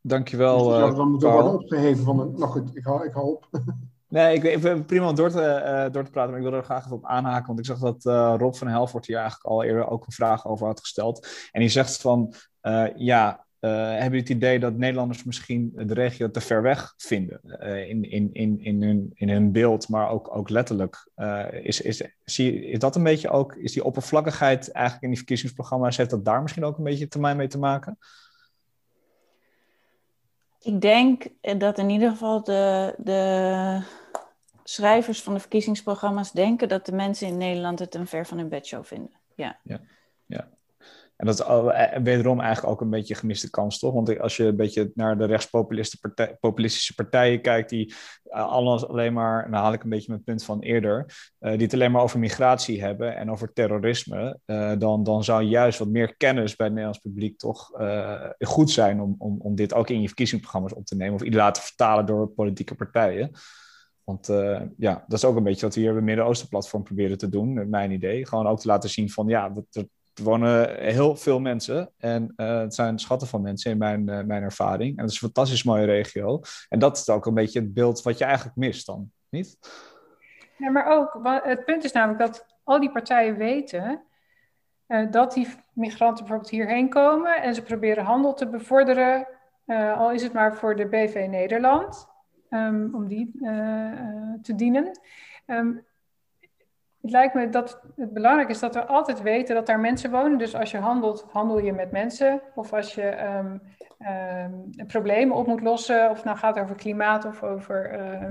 Dankjewel, 0.00 0.68
dus 0.68 0.90
uh, 0.90 0.96
Dan 0.96 1.10
moeten 1.10 1.32
worden 1.32 1.52
opgeheven 1.52 2.04
van 2.04 2.20
een... 2.20 2.32
Nou 2.32 2.50
goed, 2.50 2.76
ik 2.76 2.84
hou, 2.84 3.04
ik 3.04 3.12
hou 3.12 3.26
op. 3.26 3.48
Nee, 4.12 4.34
ik, 4.34 4.42
ik 4.42 4.86
prima 4.86 5.08
om 5.08 5.14
door 5.14 5.30
te, 5.30 5.62
uh, 5.64 5.92
door 5.92 6.04
te 6.04 6.10
praten, 6.10 6.30
maar 6.30 6.40
ik 6.40 6.46
wil 6.46 6.58
er 6.58 6.64
graag 6.64 6.84
even 6.84 6.96
op 6.96 7.06
aanhaken. 7.06 7.46
Want 7.46 7.58
ik 7.58 7.64
zag 7.64 7.78
dat 7.78 8.04
uh, 8.04 8.34
Rob 8.38 8.54
van 8.54 8.68
Helvoort 8.68 9.06
hier 9.06 9.16
eigenlijk 9.16 9.46
al 9.46 9.62
eerder 9.62 9.88
ook 9.88 10.06
een 10.06 10.12
vraag 10.12 10.46
over 10.46 10.66
had 10.66 10.80
gesteld. 10.80 11.48
En 11.50 11.60
die 11.60 11.68
zegt 11.68 12.00
van, 12.00 12.34
uh, 12.62 12.86
ja, 12.96 13.46
hebben 13.58 14.04
jullie 14.04 14.18
het 14.18 14.28
idee 14.28 14.58
dat 14.58 14.76
Nederlanders 14.76 15.24
misschien 15.24 15.72
de 15.74 15.94
regio 15.94 16.30
te 16.30 16.40
ver 16.40 16.62
weg 16.62 16.94
vinden 16.96 17.40
in, 17.88 18.10
in, 18.10 18.30
in, 18.32 18.60
in, 18.60 18.82
hun, 18.82 19.10
in 19.14 19.28
hun 19.28 19.52
beeld, 19.52 19.88
maar 19.88 20.08
ook, 20.08 20.36
ook 20.36 20.48
letterlijk? 20.48 21.10
Is, 21.62 21.80
is, 21.80 22.02
is 22.24 22.78
dat 22.78 22.96
een 22.96 23.02
beetje 23.02 23.30
ook, 23.30 23.54
is 23.54 23.72
die 23.72 23.84
oppervlakkigheid 23.84 24.70
eigenlijk 24.72 25.04
in 25.04 25.08
die 25.08 25.18
verkiezingsprogramma's, 25.18 25.96
heeft 25.96 26.10
dat 26.10 26.24
daar 26.24 26.42
misschien 26.42 26.64
ook 26.64 26.78
een 26.78 26.84
beetje 26.84 27.08
termijn 27.08 27.36
mee 27.36 27.48
te 27.48 27.58
maken? 27.58 27.98
Ik 30.60 30.80
denk 30.80 31.26
dat 31.58 31.78
in 31.78 31.90
ieder 31.90 32.10
geval 32.10 32.44
de, 32.44 32.94
de 32.98 34.00
schrijvers 34.64 35.22
van 35.22 35.34
de 35.34 35.40
verkiezingsprogramma's 35.40 36.32
denken 36.32 36.68
dat 36.68 36.86
de 36.86 36.92
mensen 36.92 37.26
in 37.26 37.38
Nederland 37.38 37.78
het 37.78 37.94
een 37.94 38.06
ver 38.06 38.26
van 38.26 38.38
hun 38.38 38.48
bedshow 38.48 38.84
vinden. 38.84 39.20
Ja. 39.34 39.58
ja. 39.62 39.80
ja. 40.26 40.48
En 41.22 41.28
dat 41.28 41.38
is 41.38 41.44
eh, 41.46 42.02
wederom 42.02 42.40
eigenlijk 42.40 42.72
ook 42.72 42.80
een 42.80 42.90
beetje 42.90 43.14
een 43.14 43.20
gemiste 43.20 43.50
kans, 43.50 43.78
toch? 43.78 43.94
Want 43.94 44.18
als 44.18 44.36
je 44.36 44.44
een 44.44 44.56
beetje 44.56 44.90
naar 44.94 45.18
de 45.18 45.24
rechtspopulistische 45.24 46.94
partijen 46.94 47.40
kijkt, 47.40 47.70
die 47.70 47.94
alles 48.30 48.86
alleen 48.86 49.12
maar, 49.12 49.50
dan 49.50 49.60
haal 49.60 49.72
ik 49.72 49.82
een 49.82 49.90
beetje 49.90 50.10
mijn 50.10 50.24
punt 50.24 50.44
van 50.44 50.60
eerder, 50.60 51.14
die 51.38 51.50
het 51.50 51.74
alleen 51.74 51.92
maar 51.92 52.02
over 52.02 52.18
migratie 52.18 52.82
hebben 52.82 53.16
en 53.16 53.30
over 53.30 53.52
terrorisme, 53.52 54.38
dan, 54.78 55.02
dan 55.02 55.24
zou 55.24 55.42
juist 55.42 55.78
wat 55.78 55.88
meer 55.88 56.16
kennis 56.16 56.56
bij 56.56 56.66
het 56.66 56.74
Nederlands 56.74 57.02
publiek 57.02 57.38
toch 57.38 57.70
goed 58.38 58.70
zijn 58.70 59.00
om, 59.00 59.14
om, 59.18 59.40
om 59.40 59.54
dit 59.54 59.74
ook 59.74 59.90
in 59.90 60.00
je 60.00 60.06
verkiezingsprogramma's 60.06 60.74
op 60.74 60.86
te 60.86 60.96
nemen 60.96 61.14
of 61.14 61.34
laten 61.34 61.62
vertalen 61.62 62.06
door 62.06 62.28
politieke 62.28 62.74
partijen. 62.74 63.30
Want 64.12 64.28
uh, 64.28 64.60
ja, 64.76 65.04
dat 65.08 65.18
is 65.18 65.24
ook 65.24 65.36
een 65.36 65.42
beetje 65.42 65.66
wat 65.66 65.74
we 65.74 65.80
hier 65.80 65.92
bij 65.92 66.02
Midden-Oosten-platform 66.02 66.82
proberen 66.82 67.18
te 67.18 67.28
doen, 67.28 67.68
mijn 67.68 67.90
idee. 67.90 68.26
Gewoon 68.26 68.46
ook 68.46 68.60
te 68.60 68.66
laten 68.66 68.90
zien 68.90 69.10
van, 69.10 69.28
ja, 69.28 69.52
er 69.72 69.86
wonen 70.22 70.80
heel 70.80 71.16
veel 71.16 71.40
mensen. 71.40 71.92
En 71.98 72.32
uh, 72.36 72.58
het 72.58 72.74
zijn 72.74 72.98
schatten 72.98 73.28
van 73.28 73.42
mensen 73.42 73.70
in 73.70 73.78
mijn, 73.78 74.00
uh, 74.08 74.22
mijn 74.22 74.42
ervaring. 74.42 74.96
En 74.96 75.02
het 75.02 75.12
is 75.12 75.20
een 75.20 75.28
fantastisch 75.28 75.62
mooie 75.62 75.84
regio. 75.84 76.40
En 76.68 76.78
dat 76.78 76.96
is 76.96 77.08
ook 77.08 77.26
een 77.26 77.34
beetje 77.34 77.60
het 77.60 77.74
beeld 77.74 78.02
wat 78.02 78.18
je 78.18 78.24
eigenlijk 78.24 78.56
mist 78.56 78.86
dan, 78.86 79.10
niet? 79.28 79.58
Ja, 80.56 80.70
maar 80.70 80.86
ook, 80.86 81.20
het 81.42 81.64
punt 81.64 81.84
is 81.84 81.92
namelijk 81.92 82.20
dat 82.20 82.46
al 82.64 82.80
die 82.80 82.92
partijen 82.92 83.36
weten 83.36 84.02
dat 85.10 85.32
die 85.32 85.48
migranten 85.72 86.24
bijvoorbeeld 86.24 86.50
hierheen 86.50 86.88
komen 86.88 87.42
en 87.42 87.54
ze 87.54 87.62
proberen 87.62 88.04
handel 88.04 88.34
te 88.34 88.48
bevorderen, 88.48 89.26
al 89.96 90.12
is 90.12 90.22
het 90.22 90.32
maar 90.32 90.54
voor 90.54 90.76
de 90.76 90.86
BV 90.86 91.26
Nederland. 91.28 92.11
Ehm, 92.52 92.94
om 92.94 93.08
die 93.08 93.32
eh, 93.40 93.92
eh, 93.92 94.40
te 94.42 94.54
dienen. 94.54 94.98
Ehm, 95.46 95.72
het 97.00 97.10
lijkt 97.10 97.34
me 97.34 97.48
dat 97.48 97.82
het 97.96 98.12
belangrijk 98.12 98.48
is 98.48 98.58
dat 98.58 98.74
we 98.74 98.86
altijd 98.86 99.22
weten 99.22 99.54
dat 99.54 99.66
daar 99.66 99.80
mensen 99.80 100.10
wonen. 100.10 100.38
Dus 100.38 100.54
als 100.54 100.70
je 100.70 100.78
handelt, 100.78 101.26
handel 101.30 101.58
je 101.58 101.72
met 101.72 101.90
mensen. 101.90 102.40
Of 102.54 102.72
als 102.72 102.94
je 102.94 103.22
um, 103.22 103.60
problemen 104.86 105.36
op 105.36 105.46
moet 105.46 105.60
lossen, 105.60 106.10
of 106.10 106.16
het 106.16 106.24
nou 106.24 106.36
gaat 106.36 106.58
over 106.58 106.76
klimaat 106.76 107.24
of 107.24 107.42
over 107.42 107.90
eh, 107.90 108.30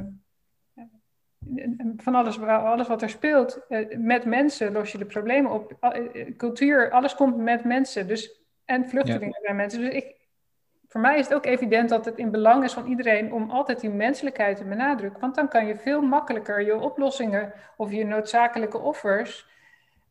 van 1.98 2.16
alles, 2.16 2.42
alles 2.42 2.88
wat 2.88 3.02
er 3.02 3.10
speelt. 3.10 3.66
met 3.98 4.26
mensen 4.26 4.72
los 4.72 4.92
je 4.92 4.98
de 4.98 5.06
problemen 5.06 5.52
op. 5.52 5.94
Cultuur, 6.38 6.92
alles 6.92 7.16
komt 7.16 7.38
met 7.38 7.64
mensen. 7.64 8.08
Dus, 8.08 8.42
en 8.66 8.90
vluchtelingen 8.90 9.42
ja. 9.42 9.54
mensen. 9.54 9.80
Dus 9.80 9.94
ik, 9.94 10.21
voor 10.92 11.02
mij 11.02 11.20
is 11.20 11.26
het 11.26 11.34
ook 11.34 11.46
evident 11.46 11.90
dat 11.90 12.06
het 12.06 12.18
in 12.18 12.32
belang 12.32 12.64
is 12.64 12.74
van 12.74 12.86
iedereen 12.86 13.34
om 13.34 13.50
altijd 13.50 13.80
die 13.80 13.90
menselijkheid 13.90 14.58
te 14.58 14.64
benadrukken. 14.64 15.22
Want 15.22 15.36
dan 15.36 15.48
kan 15.48 15.66
je 15.66 15.76
veel 15.76 16.02
makkelijker 16.02 16.62
je 16.62 16.80
oplossingen 16.80 17.54
of 17.78 17.92
je 17.92 18.06
noodzakelijke 18.06 18.78
offers 18.78 19.48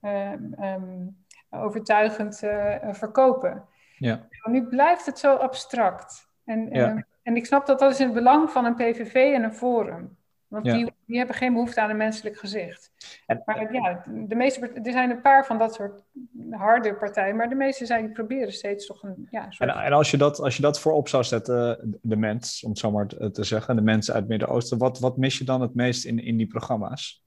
ehm, 0.01 0.53
ehm, 0.53 1.07
overtuigend 1.51 2.43
uh, 2.43 2.75
verkopen. 2.91 3.65
Ja. 3.97 4.27
Nu 4.45 4.67
blijft 4.67 5.07
het 5.07 5.19
zo 5.19 5.35
abstract. 5.35 6.29
En, 6.45 6.71
en, 6.71 7.07
en 7.23 7.37
ik 7.37 7.47
snap 7.47 7.67
dat 7.67 7.79
dat 7.79 7.91
is 7.91 8.01
in 8.01 8.07
het 8.07 8.15
belang 8.15 8.51
van 8.51 8.65
een 8.65 8.75
PVV 8.75 9.15
en 9.15 9.43
een 9.43 9.55
forum. 9.55 10.17
Want 10.51 10.65
die, 10.65 10.93
die 11.07 11.19
hebben 11.19 11.37
geen 11.37 11.53
behoefte 11.53 11.81
aan 11.81 11.91
een 11.91 11.97
menselijk 11.97 12.39
gezicht. 12.39 12.93
En, 13.27 13.43
maar 13.45 13.73
ja, 13.73 14.05
de 14.07 14.35
meeste, 14.35 14.71
er 14.83 14.93
zijn 14.93 15.11
een 15.11 15.21
paar 15.21 15.47
van 15.47 15.59
dat 15.59 15.75
soort 15.75 16.03
harde 16.51 16.95
partijen, 16.95 17.37
maar 17.37 17.49
de 17.49 17.55
meeste 17.55 17.87
zijn, 17.87 18.05
die 18.05 18.15
proberen 18.15 18.53
steeds 18.53 18.87
toch 18.87 19.03
een. 19.03 19.29
Ja, 19.31 19.51
soort... 19.51 19.71
en, 19.71 19.77
en, 19.77 19.93
als, 19.93 20.11
je 20.11 20.17
dat, 20.17 20.41
als 20.41 20.57
je 20.57 20.63
dat 20.63 20.81
voorop 20.81 21.09
zou 21.09 21.25
zetten, 21.25 21.79
de 22.03 22.17
mens, 22.17 22.63
om 22.65 22.71
het 22.71 22.79
zo 22.79 22.91
maar 22.91 23.07
te 23.07 23.45
zeggen, 23.45 23.77
de 23.77 23.83
mensen 23.83 24.13
uit 24.15 24.23
het 24.23 24.31
Midden-Oosten, 24.31 24.79
wat, 24.79 24.99
wat 24.99 25.17
mis 25.17 25.39
je 25.39 25.45
dan 25.45 25.61
het 25.61 25.75
meest 25.75 26.05
in, 26.05 26.19
in 26.19 26.37
die 26.37 26.47
programma's? 26.47 27.25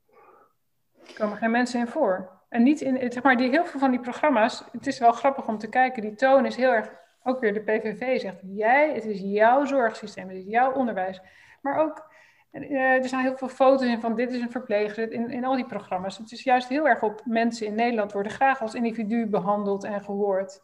Er 1.08 1.14
komen 1.14 1.38
geen 1.38 1.52
mensen 1.52 1.80
in 1.80 1.88
voor. 1.88 2.42
En 2.50 2.64
niet 2.64 2.82
in, 2.82 3.12
zeg 3.12 3.24
maar, 3.24 3.38
die, 3.38 3.50
heel 3.50 3.66
veel 3.66 3.80
van 3.80 3.92
die 3.92 4.00
programma's, 4.00 4.64
het 4.72 4.88
is 4.88 5.00
wel 5.00 5.12
grappig 5.12 5.48
om 5.48 5.58
te 5.58 5.70
kijken, 5.70 6.02
die 6.02 6.16
toon 6.16 6.46
is 6.46 6.56
heel 6.56 6.72
erg, 6.72 6.92
ook 7.24 7.40
weer 7.40 7.54
de 7.54 7.60
PVV 7.60 8.22
zegt, 8.22 8.40
jij, 8.42 8.94
het 8.94 9.06
is 9.06 9.20
jouw 9.20 9.66
zorgsysteem, 9.66 10.28
het 10.28 10.38
is 10.38 10.46
jouw 10.46 10.74
onderwijs. 10.74 11.22
Maar 11.62 11.80
ook 11.80 12.12
er 12.62 13.08
zijn 13.08 13.22
heel 13.22 13.38
veel 13.38 13.48
foto's 13.48 13.88
in 13.88 14.00
van 14.00 14.16
dit 14.16 14.32
is 14.32 14.42
een 14.42 14.52
verpleger 14.52 15.12
in, 15.12 15.32
in 15.32 15.46
al 15.46 15.56
die 15.56 15.66
programma's. 15.66 16.18
Het 16.18 16.32
is 16.32 16.44
juist 16.44 16.68
heel 16.68 16.88
erg 16.88 17.02
op 17.02 17.22
mensen 17.26 17.68
in 17.68 17.76
Nederland 17.76 18.12
worden 18.12 18.32
graag 18.32 18.62
als 18.62 18.74
individu 18.74 19.26
behandeld 19.26 19.84
en 19.84 20.02
gehoord. 20.04 20.62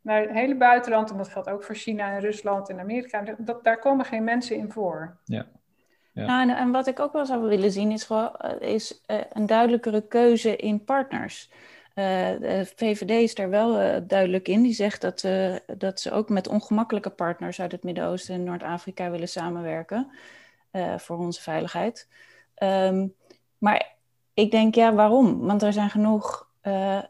Maar 0.00 0.20
het 0.20 0.30
hele 0.30 0.56
buitenland, 0.56 1.10
en 1.10 1.16
dat 1.16 1.28
geldt 1.28 1.48
ook 1.48 1.64
voor 1.64 1.74
China 1.74 2.12
en 2.12 2.20
Rusland 2.20 2.68
en 2.68 2.80
Amerika, 2.80 3.34
dat, 3.38 3.64
daar 3.64 3.78
komen 3.78 4.04
geen 4.04 4.24
mensen 4.24 4.56
in 4.56 4.70
voor. 4.70 5.16
Ja. 5.24 5.46
ja. 6.12 6.26
Nou, 6.26 6.50
en, 6.50 6.56
en, 6.56 6.70
wat 6.70 6.86
ik 6.86 7.00
ook 7.00 7.12
wel 7.12 7.26
zou 7.26 7.48
willen 7.48 7.70
zien 7.70 7.90
is, 7.90 8.04
gewoon, 8.04 8.36
eh, 8.36 8.72
is 8.74 9.02
uh, 9.06 9.16
een 9.32 9.46
duidelijkere 9.46 10.06
keuze 10.08 10.56
in 10.56 10.84
partners. 10.84 11.50
de 11.94 12.72
VVD 12.76 13.10
is 13.10 13.34
daar 13.34 13.50
wel 13.50 14.00
duidelijk 14.06 14.48
in. 14.48 14.62
Die 14.62 14.72
zegt 14.72 15.00
dat, 15.00 15.28
dat 15.78 16.00
ze 16.00 16.10
ook 16.10 16.28
met 16.28 16.48
ongemakkelijke 16.48 17.10
partners 17.10 17.60
uit 17.60 17.72
het 17.72 17.82
Midden-Oosten 17.82 18.34
en 18.34 18.44
Noord-Afrika 18.44 19.10
willen 19.10 19.28
samenwerken. 19.28 20.10
Eh, 20.74 20.98
voor 20.98 21.18
onze 21.18 21.42
veiligheid. 21.42 22.08
Ehm, 22.54 23.06
maar 23.58 23.96
ik 24.34 24.50
denk, 24.50 24.74
ja, 24.74 24.94
waarom? 24.94 25.38
Want 25.40 25.62
er 25.62 25.72
zijn 25.72 25.90
genoeg 25.90 26.48
uh, 26.62 27.02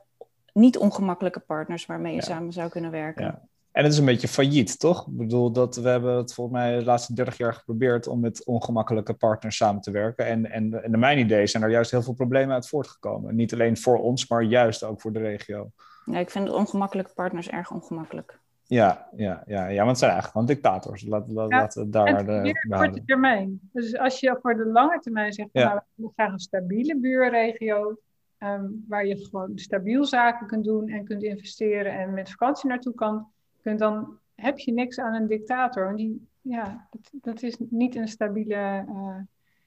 niet 0.53 0.79
ongemakkelijke 0.79 1.41
partners 1.41 1.87
waarmee 1.87 2.15
je 2.15 2.23
samen 2.23 2.53
zou 2.53 2.69
kunnen 2.69 2.91
werken. 2.91 3.25
Ja. 3.25 3.43
En 3.73 3.83
het 3.83 3.93
is 3.93 3.99
een 3.99 4.05
beetje 4.05 4.29
failliet, 4.29 4.79
toch? 4.79 5.07
Ik 5.07 5.17
bedoel, 5.17 5.53
dat 5.53 5.77
we 5.77 5.89
hebben 5.89 6.17
het 6.17 6.35
volgens 6.35 6.57
mij 6.57 6.79
de 6.79 6.85
laatste 6.85 7.15
30 7.15 7.37
jaar 7.37 7.55
geprobeerd 7.55 8.07
om 8.07 8.21
met 8.21 8.45
ongemakkelijke 8.45 9.15
partners 9.15 9.57
samen 9.57 9.81
te 9.81 9.91
werken. 9.91 10.27
En, 10.27 10.51
en, 10.51 10.83
en 10.83 10.91
naar 10.91 11.01
mijn 11.01 11.19
idee 11.19 11.47
zijn 11.47 11.63
er 11.63 11.71
juist 11.71 11.91
heel 11.91 12.03
veel 12.03 12.15
problemen 12.15 12.55
uit 12.55 12.69
voortgekomen. 12.69 13.35
Niet 13.35 13.53
alleen 13.53 13.77
voor 13.77 13.99
ons, 13.99 14.29
maar 14.29 14.43
juist 14.43 14.83
ook 14.83 15.01
voor 15.01 15.13
de 15.13 15.21
regio. 15.21 15.71
Ja, 16.05 16.19
ik 16.19 16.31
vind 16.31 16.51
ongemakkelijke 16.51 17.13
partners 17.15 17.49
erg 17.49 17.71
ongemakkelijk. 17.71 18.39
Ja, 18.67 19.09
ja, 19.17 19.43
ja, 19.47 19.67
ja, 19.67 19.77
want 19.77 19.89
het 19.89 19.99
zijn 19.99 20.11
eigenlijk 20.11 20.31
gewoon 20.31 20.47
dictators. 20.47 21.03
Laat, 21.03 21.29
laat, 21.29 21.51
ja, 21.51 21.59
laten 21.59 21.85
we 21.85 21.91
daar 21.91 22.25
de 22.25 22.67
korte 22.69 23.05
termijn. 23.05 23.61
Dus 23.73 23.99
als 23.99 24.21
je 24.21 24.39
voor 24.43 24.57
de 24.57 24.67
lange 24.67 24.99
termijn 24.99 25.33
zegt, 25.33 25.49
ja. 25.53 25.69
nou, 25.69 25.81
we 25.95 26.11
graag 26.15 26.33
een 26.33 26.39
stabiele 26.39 26.99
buurregio, 26.99 27.99
um, 28.39 28.85
waar 28.89 29.07
je 29.07 29.17
gewoon 29.17 29.53
stabiel 29.55 30.05
zaken 30.05 30.47
kunt 30.47 30.65
doen 30.65 30.89
en 30.89 31.05
kunt 31.05 31.23
investeren 31.23 31.93
en 31.93 32.15
met 32.15 32.31
vakantie 32.31 32.69
naartoe 32.69 32.95
kan, 32.95 33.29
kunt, 33.63 33.79
dan 33.79 34.19
heb 34.35 34.59
je 34.59 34.73
niks 34.73 34.99
aan 34.99 35.15
een 35.15 35.27
dictator. 35.27 35.85
Want 35.85 35.97
die, 35.97 36.29
ja, 36.41 36.89
dat, 36.91 37.11
dat 37.13 37.43
is 37.43 37.57
niet 37.71 37.97
een 37.97 38.09
stabiele 38.09 38.85
uh, 38.89 39.17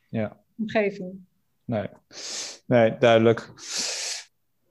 ja. 0.10 0.38
omgeving. 0.57 1.25
Nee. 1.65 1.89
nee, 2.65 2.97
duidelijk. 2.97 3.51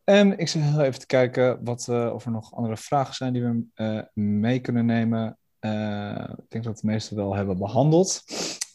En 0.07 0.38
ik 0.38 0.49
zit 0.49 0.62
heel 0.62 0.81
even 0.81 1.01
te 1.01 1.07
kijken 1.07 1.64
wat, 1.64 1.87
uh, 1.90 2.12
of 2.14 2.25
er 2.25 2.31
nog 2.31 2.55
andere 2.55 2.77
vragen 2.77 3.14
zijn 3.14 3.33
die 3.33 3.42
we 3.42 3.64
uh, 3.75 4.25
mee 4.25 4.61
kunnen 4.61 4.87
nemen. 4.87 5.38
Uh, 5.61 6.29
ik 6.37 6.51
denk 6.51 6.64
dat 6.64 6.79
de 6.79 6.87
meeste 6.87 7.14
wel 7.14 7.35
hebben 7.35 7.59
behandeld. 7.59 8.23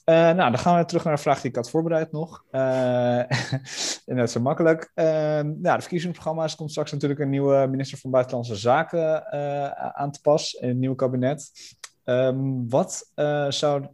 nou, 0.05 0.35
dan 0.35 0.57
gaan 0.57 0.77
we 0.77 0.85
terug 0.85 1.03
naar 1.03 1.15
de 1.15 1.21
vraag 1.21 1.41
die 1.41 1.49
ik 1.49 1.55
had 1.55 1.69
voorbereid 1.69 2.11
nog. 2.11 2.43
net 4.05 4.31
zo 4.31 4.39
makkelijk. 4.39 4.91
nou, 4.95 5.61
de 5.61 5.81
verkiezingsprogramma's 5.81 6.55
komt 6.55 6.71
straks 6.71 6.91
natuurlijk 6.91 7.19
een 7.19 7.29
nieuwe 7.29 7.67
minister 7.69 7.97
van 7.97 8.11
Buitenlandse 8.11 8.55
Zaken 8.55 9.31
aan 9.95 10.11
te 10.11 10.21
pas 10.21 10.53
in 10.53 10.67
het 10.67 10.77
nieuwe 10.77 10.95
kabinet. 10.95 11.51
Um, 12.03 12.69
wat 12.69 13.11
zou 13.49 13.87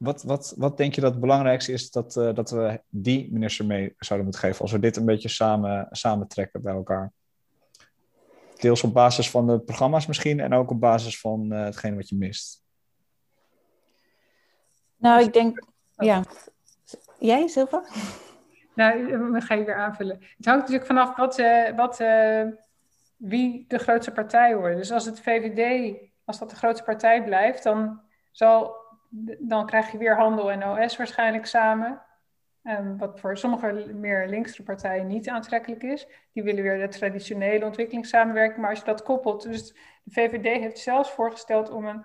wat, 0.00 0.22
wat, 0.22 0.54
wat 0.56 0.76
denk 0.76 0.94
je 0.94 1.00
dat 1.00 1.10
het 1.10 1.20
belangrijkste 1.20 1.72
is 1.72 1.90
dat, 1.90 2.16
uh, 2.16 2.34
dat 2.34 2.50
we 2.50 2.82
die 2.88 3.32
minister 3.32 3.66
mee 3.66 3.94
zouden 3.98 4.28
moeten 4.28 4.48
geven 4.48 4.62
als 4.62 4.72
we 4.72 4.78
dit 4.78 4.96
een 4.96 5.04
beetje 5.04 5.28
samen, 5.28 5.86
samen 5.90 6.28
trekken 6.28 6.62
bij 6.62 6.74
elkaar? 6.74 7.12
Deels 8.56 8.82
op 8.82 8.92
basis 8.92 9.30
van 9.30 9.46
de 9.46 9.60
programma's 9.60 10.06
misschien 10.06 10.40
en 10.40 10.52
ook 10.52 10.70
op 10.70 10.80
basis 10.80 11.20
van 11.20 11.52
uh, 11.52 11.64
hetgeen 11.64 11.96
wat 11.96 12.08
je 12.08 12.16
mist. 12.16 12.62
Nou, 14.96 15.22
ik 15.22 15.32
denk, 15.32 15.64
ja. 15.96 16.24
Jij, 17.18 17.48
Silva? 17.48 17.84
Nou, 18.74 19.32
dat 19.32 19.44
ga 19.44 19.54
je 19.54 19.64
weer 19.64 19.76
aanvullen. 19.76 20.16
Het 20.36 20.46
hangt 20.46 20.60
natuurlijk 20.60 20.86
vanaf 20.86 21.16
wat, 21.16 21.38
uh, 21.38 21.76
wat, 21.76 21.96
wie 23.16 23.64
de 23.68 23.78
grootste 23.78 24.12
partij 24.12 24.56
wordt. 24.56 24.76
Dus 24.76 24.90
als 24.90 25.04
het 25.04 25.20
VVD, 25.20 25.96
als 26.24 26.38
dat 26.38 26.50
de 26.50 26.56
grootste 26.56 26.84
partij 26.84 27.24
blijft, 27.24 27.62
dan 27.62 28.00
zal 28.30 28.79
dan 29.38 29.66
krijg 29.66 29.92
je 29.92 29.98
weer 29.98 30.16
handel 30.16 30.50
en 30.50 30.68
OS 30.68 30.96
waarschijnlijk 30.96 31.46
samen. 31.46 32.02
Um, 32.64 32.98
wat 32.98 33.20
voor 33.20 33.36
sommige 33.36 33.92
meer 33.94 34.28
linkse 34.28 34.62
partijen 34.62 35.06
niet 35.06 35.28
aantrekkelijk 35.28 35.82
is. 35.82 36.06
Die 36.32 36.42
willen 36.42 36.62
weer 36.62 36.78
de 36.78 36.88
traditionele 36.88 37.64
ontwikkelingssamenwerking. 37.64 38.60
Maar 38.60 38.70
als 38.70 38.78
je 38.78 38.84
dat 38.84 39.02
koppelt, 39.02 39.42
dus 39.42 39.72
de 40.02 40.10
VVD 40.10 40.60
heeft 40.60 40.78
zelfs 40.78 41.10
voorgesteld 41.10 41.70
om 41.70 41.86
een, 41.86 42.04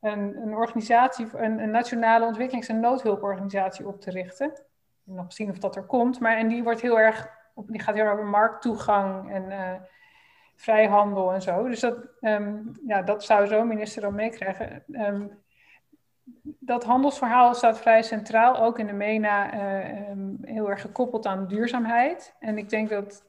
een, 0.00 0.36
een 0.36 0.54
organisatie, 0.54 1.26
een, 1.36 1.70
nationale 1.70 2.26
ontwikkelings- 2.26 2.68
en 2.68 2.80
noodhulporganisatie 2.80 3.86
op 3.86 4.00
te 4.00 4.10
richten. 4.10 4.52
Nog 5.04 5.32
zien 5.32 5.50
of 5.50 5.58
dat 5.58 5.76
er 5.76 5.86
komt. 5.86 6.20
Maar 6.20 6.36
en 6.36 6.48
die 6.48 6.62
wordt 6.62 6.80
heel 6.80 6.98
erg, 6.98 7.28
die 7.54 7.80
gaat 7.80 7.94
heel 7.94 8.04
erg 8.04 8.12
over 8.12 8.26
markttoegang 8.26 9.30
en 9.30 9.50
uh, 9.50 9.72
vrijhandel 10.54 11.32
en 11.32 11.42
zo. 11.42 11.68
Dus 11.68 11.80
dat, 11.80 12.08
um, 12.20 12.72
ja, 12.86 13.02
dat 13.02 13.24
zou 13.24 13.46
zo'n 13.46 13.68
minister 13.68 14.02
dan 14.02 14.14
meekrijgen. 14.14 14.82
Um, 14.88 15.42
dat 16.42 16.84
handelsverhaal 16.84 17.54
staat 17.54 17.80
vrij 17.80 18.02
centraal, 18.02 18.56
ook 18.56 18.78
in 18.78 18.86
de 18.86 18.92
MENA, 18.92 19.54
uh, 19.54 20.16
heel 20.42 20.70
erg 20.70 20.80
gekoppeld 20.80 21.26
aan 21.26 21.46
duurzaamheid. 21.46 22.34
En 22.38 22.58
ik 22.58 22.68
denk 22.68 22.88
dat 22.88 23.24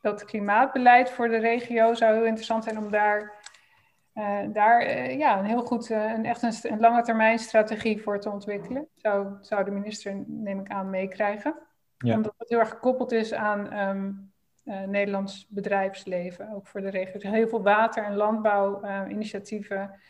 dat 0.00 0.24
klimaatbeleid 0.24 1.10
voor 1.10 1.28
de 1.28 1.38
regio 1.38 1.94
zou 1.94 2.14
heel 2.14 2.24
interessant 2.24 2.64
zijn 2.64 2.78
om 2.78 2.90
daar, 2.90 3.32
uh, 4.14 4.40
daar 4.52 4.82
uh, 4.82 5.18
ja, 5.18 5.38
een 5.38 5.44
heel 5.44 5.62
goed, 5.62 5.90
een, 5.90 6.24
echt 6.24 6.42
een, 6.42 6.72
een, 6.72 6.80
lange 6.80 7.02
termijn 7.02 7.38
strategie 7.38 8.02
voor 8.02 8.20
te 8.20 8.30
ontwikkelen. 8.30 8.88
Zou, 8.96 9.36
zou 9.40 9.64
de 9.64 9.70
minister, 9.70 10.24
neem 10.26 10.60
ik 10.60 10.70
aan, 10.70 10.90
meekrijgen. 10.90 11.54
Ja. 11.98 12.14
Omdat 12.14 12.34
het 12.38 12.48
heel 12.48 12.58
erg 12.58 12.68
gekoppeld 12.68 13.12
is 13.12 13.32
aan 13.34 13.78
um, 13.78 14.32
Nederlands 14.86 15.46
bedrijfsleven, 15.48 16.52
ook 16.54 16.66
voor 16.66 16.80
de 16.80 16.90
regio. 16.90 17.12
Dus 17.12 17.30
heel 17.30 17.48
veel 17.48 17.62
water- 17.62 18.04
en 18.04 18.16
landbouwinitiatieven, 18.16 20.00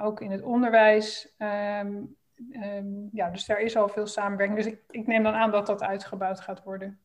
ook 0.00 0.20
in 0.20 0.30
het 0.30 0.42
onderwijs. 0.42 1.34
Um, 1.38 2.16
um, 2.52 3.08
ja, 3.12 3.30
dus 3.30 3.46
daar 3.46 3.60
is 3.60 3.76
al 3.76 3.88
veel 3.88 4.06
samenwerking. 4.06 4.58
Dus 4.58 4.72
ik, 4.72 4.80
ik 4.90 5.06
neem 5.06 5.22
dan 5.22 5.34
aan 5.34 5.50
dat 5.50 5.66
dat 5.66 5.82
uitgebouwd 5.82 6.40
gaat 6.40 6.62
worden. 6.62 6.98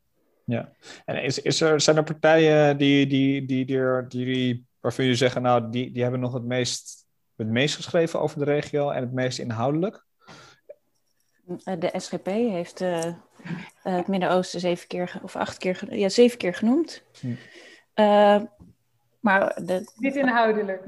Ja, 0.43 0.70
en 1.06 1.24
is, 1.24 1.41
is 1.41 1.62
er, 1.62 1.82
zijn 1.82 1.98
er 1.98 2.04
partijen 2.04 2.78
die, 2.78 3.08
die, 3.08 3.46
die, 3.46 3.65
die, 3.65 4.08
die, 4.08 4.26
die 4.26 4.67
waarvan 4.80 5.04
jullie 5.04 5.20
zeggen, 5.20 5.41
nou, 5.41 5.70
die, 5.70 5.91
die 5.91 6.02
hebben 6.02 6.20
nog 6.20 6.34
het 6.34 6.43
meest, 6.43 7.08
het 7.36 7.48
meest 7.48 7.76
geschreven 7.76 8.20
over 8.20 8.39
de 8.39 8.46
regio 8.46 8.89
en 8.89 9.02
het 9.02 9.13
meest 9.13 9.39
inhoudelijk? 9.39 10.06
De 11.63 11.93
SGP 11.93 12.26
heeft 12.26 12.82
uh, 12.82 13.13
het 13.82 14.08
Midden-Oosten 14.08 14.60
zeven 14.60 14.88
keer 14.88 15.20
of 15.24 15.36
acht 15.36 15.58
keer, 15.58 15.96
ja, 15.96 16.10
zeven 16.10 16.38
keer 16.38 16.54
genoemd. 16.54 17.04
Hm. 17.20 17.28
Uh, 17.96 18.41
maar 19.20 19.62
de, 19.66 19.92
niet 19.96 20.16
inhoudelijk. 20.16 20.84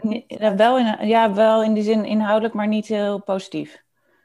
wel, 0.56 0.78
in, 0.78 1.08
ja, 1.08 1.34
wel 1.34 1.64
in 1.64 1.74
die 1.74 1.84
zin 1.84 2.06
inhoudelijk, 2.06 2.54
maar 2.54 2.68
niet 2.68 2.88
heel 2.88 3.22
positief. 3.22 3.84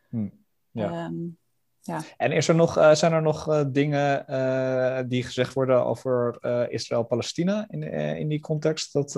Hm. 0.08 0.28
Ja. 0.70 1.04
Um, 1.04 1.38
ja. 1.80 2.00
En 2.16 2.32
is 2.32 2.48
er 2.48 2.54
nog, 2.54 2.78
uh, 2.78 2.92
zijn 2.92 3.12
er 3.12 3.22
nog 3.22 3.48
uh, 3.48 3.60
dingen 3.66 4.24
uh, 4.30 4.98
die 5.06 5.22
gezegd 5.22 5.54
worden 5.54 5.84
over 5.84 6.38
Israël-Palestina 6.70 7.66
in, 7.68 7.82
in 8.18 8.28
die 8.28 8.40
context? 8.40 8.92
Dat, 8.92 9.16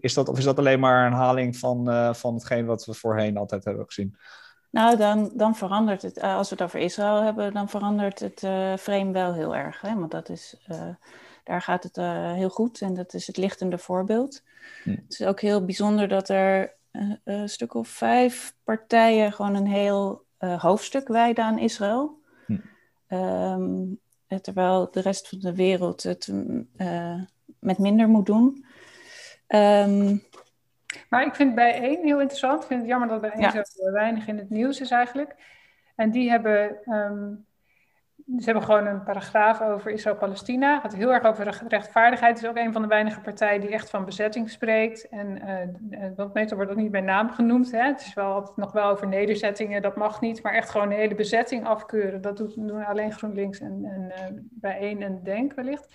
is 0.00 0.14
dat, 0.14 0.28
of 0.28 0.38
is 0.38 0.44
dat 0.44 0.58
alleen 0.58 0.80
maar 0.80 1.06
een 1.06 1.12
herhaling 1.12 1.56
van, 1.56 2.14
van 2.14 2.34
hetgeen 2.34 2.66
wat 2.66 2.84
we 2.84 2.94
voorheen 2.94 3.36
altijd 3.36 3.64
hebben 3.64 3.86
gezien? 3.86 4.16
Nou, 4.70 4.96
dan, 4.96 5.30
dan 5.34 5.56
verandert 5.56 6.02
het, 6.02 6.20
als 6.20 6.48
we 6.48 6.54
het 6.54 6.64
over 6.64 6.80
Israël 6.80 7.22
hebben, 7.22 7.52
dan 7.52 7.68
verandert 7.68 8.20
het 8.20 8.38
frame 8.80 9.12
wel 9.12 9.34
heel 9.34 9.56
erg. 9.56 9.80
Hè? 9.80 9.94
Want 9.94 10.10
dat 10.10 10.28
is, 10.28 10.66
daar 11.48 11.62
gaat 11.62 11.82
het 11.82 11.96
heel 12.36 12.48
goed 12.50 12.80
en 12.80 12.94
dat 12.94 13.14
is 13.14 13.26
het 13.26 13.36
lichtende 13.36 13.78
voorbeeld. 13.78 14.42
Hm. 14.84 14.90
Het 14.90 15.12
is 15.20 15.22
ook 15.22 15.40
heel 15.40 15.64
bijzonder 15.64 16.08
dat 16.08 16.28
er 16.28 16.74
een 17.24 17.48
stuk 17.48 17.74
of 17.74 17.88
vijf 17.88 18.54
partijen 18.64 19.32
gewoon 19.32 19.54
een 19.54 19.66
heel 19.66 20.24
uh, 20.40 20.62
hoofdstuk 20.62 21.08
wijden 21.08 21.44
aan 21.44 21.58
Israël. 21.58 22.20
Hm. 22.46 22.58
Um, 23.14 24.00
terwijl 24.42 24.90
de 24.90 25.00
rest 25.00 25.28
van 25.28 25.38
de 25.38 25.54
wereld 25.54 26.02
het 26.02 26.26
uh, 26.76 27.22
met 27.60 27.78
minder 27.78 28.08
moet 28.08 28.26
doen. 28.26 28.64
Um, 29.48 30.22
maar 31.08 31.26
ik 31.26 31.34
vind 31.34 31.54
bij 31.54 31.80
één 31.80 32.04
heel 32.04 32.20
interessant. 32.20 32.62
Ik 32.62 32.68
vind 32.68 32.80
het 32.80 32.88
jammer 32.88 33.08
dat 33.08 33.20
bij 33.20 33.30
één 33.30 33.40
ja. 33.40 33.64
zo 33.64 33.92
weinig 33.92 34.26
in 34.26 34.38
het 34.38 34.50
nieuws 34.50 34.80
is 34.80 34.90
eigenlijk. 34.90 35.34
En 35.96 36.10
die 36.10 36.30
hebben 36.30 36.76
um, 36.92 37.46
ze 38.36 38.44
hebben 38.44 38.62
gewoon 38.62 38.86
een 38.86 39.02
paragraaf 39.02 39.60
over 39.60 39.90
Israël-Palestina. 39.90 40.72
Het 40.72 40.82
gaat 40.82 40.94
heel 40.94 41.12
erg 41.12 41.24
over 41.24 41.54
rechtvaardigheid. 41.68 42.34
Het 42.34 42.42
is 42.42 42.50
ook 42.50 42.56
een 42.56 42.72
van 42.72 42.82
de 42.82 42.88
weinige 42.88 43.20
partijen 43.20 43.60
die 43.60 43.70
echt 43.70 43.90
van 43.90 44.04
bezetting 44.04 44.50
spreekt. 44.50 45.08
En 45.08 45.42
uh, 45.90 46.00
wat 46.16 46.34
meestal 46.34 46.56
wordt 46.56 46.72
ook 46.72 46.78
niet 46.78 46.90
bij 46.90 47.00
naam 47.00 47.30
genoemd. 47.30 47.70
Hè. 47.70 47.82
Het 47.82 48.00
is 48.00 48.14
wel 48.14 48.32
altijd 48.32 48.56
nog 48.56 48.72
wel 48.72 48.90
over 48.90 49.06
nederzettingen, 49.06 49.82
dat 49.82 49.96
mag 49.96 50.20
niet. 50.20 50.42
Maar 50.42 50.52
echt 50.52 50.70
gewoon 50.70 50.88
de 50.88 50.94
hele 50.94 51.14
bezetting 51.14 51.66
afkeuren. 51.66 52.20
Dat 52.20 52.36
doen 52.36 52.84
alleen 52.84 53.12
GroenLinks 53.12 53.60
en, 53.60 53.84
en 53.84 54.32
uh, 54.32 54.40
Bijeen 54.50 55.02
en 55.02 55.20
Denk 55.22 55.54
wellicht. 55.54 55.94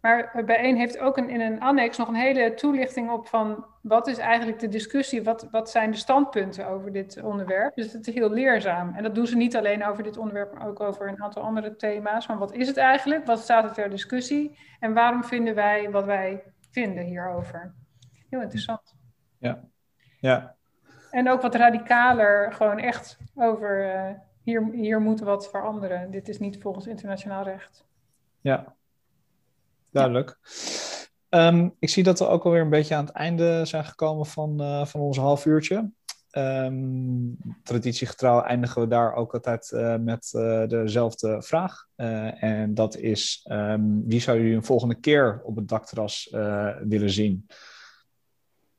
Maar 0.00 0.42
bijeen 0.46 0.76
heeft 0.76 0.98
ook 0.98 1.16
een, 1.16 1.28
in 1.28 1.40
een 1.40 1.60
annex 1.60 1.96
nog 1.96 2.08
een 2.08 2.14
hele 2.14 2.54
toelichting 2.54 3.10
op 3.10 3.26
van 3.26 3.64
wat 3.82 4.06
is 4.06 4.18
eigenlijk 4.18 4.58
de 4.58 4.68
discussie, 4.68 5.22
wat, 5.22 5.48
wat 5.50 5.70
zijn 5.70 5.90
de 5.90 5.96
standpunten 5.96 6.68
over 6.68 6.92
dit 6.92 7.22
onderwerp. 7.22 7.74
Dus 7.74 7.92
het 7.92 8.06
is 8.06 8.14
heel 8.14 8.30
leerzaam. 8.30 8.94
En 8.94 9.02
dat 9.02 9.14
doen 9.14 9.26
ze 9.26 9.36
niet 9.36 9.56
alleen 9.56 9.84
over 9.84 10.02
dit 10.02 10.16
onderwerp, 10.16 10.54
maar 10.54 10.68
ook 10.68 10.80
over 10.80 11.08
een 11.08 11.22
aantal 11.22 11.42
andere 11.42 11.76
thema's. 11.76 12.26
Van 12.26 12.38
wat 12.38 12.52
is 12.52 12.66
het 12.68 12.76
eigenlijk, 12.76 13.26
wat 13.26 13.38
staat 13.38 13.64
er 13.64 13.72
ter 13.72 13.90
discussie 13.90 14.58
en 14.78 14.94
waarom 14.94 15.24
vinden 15.24 15.54
wij 15.54 15.90
wat 15.90 16.04
wij 16.04 16.42
vinden 16.70 17.04
hierover. 17.04 17.74
Heel 18.28 18.40
interessant. 18.40 18.94
Ja, 19.38 19.60
ja. 20.20 20.56
En 21.10 21.30
ook 21.30 21.42
wat 21.42 21.54
radicaler, 21.54 22.52
gewoon 22.52 22.78
echt 22.78 23.18
over 23.34 23.94
uh, 23.94 24.10
hier, 24.42 24.68
hier 24.72 25.00
moet 25.00 25.20
wat 25.20 25.50
veranderen. 25.50 26.10
Dit 26.10 26.28
is 26.28 26.38
niet 26.38 26.60
volgens 26.60 26.86
internationaal 26.86 27.44
recht. 27.44 27.86
Ja, 28.40 28.76
duidelijk. 29.92 30.38
Um, 31.30 31.76
ik 31.78 31.88
zie 31.88 32.02
dat 32.02 32.18
we 32.18 32.26
ook 32.26 32.44
alweer 32.44 32.60
een 32.60 32.70
beetje 32.70 32.94
aan 32.94 33.04
het 33.04 33.14
einde 33.14 33.64
zijn 33.64 33.84
gekomen 33.84 34.26
van, 34.26 34.62
uh, 34.62 34.86
van 34.86 35.00
ons 35.00 35.18
half 35.18 35.46
uurtje. 35.46 35.90
Um, 36.32 37.36
traditiegetrouw 37.62 38.40
eindigen 38.40 38.82
we 38.82 38.88
daar 38.88 39.14
ook 39.14 39.34
altijd 39.34 39.70
uh, 39.74 39.96
met 39.96 40.32
uh, 40.36 40.66
dezelfde 40.66 41.42
vraag. 41.42 41.86
en 41.96 42.74
dat 42.74 42.96
is, 42.96 43.46
um, 43.50 44.02
wie 44.06 44.20
zou 44.20 44.38
jullie 44.38 44.56
een 44.56 44.64
volgende 44.64 44.94
keer 44.94 45.40
op 45.44 45.56
het 45.56 45.68
dakterras 45.68 46.28
willen 46.82 47.10
zien? 47.10 47.46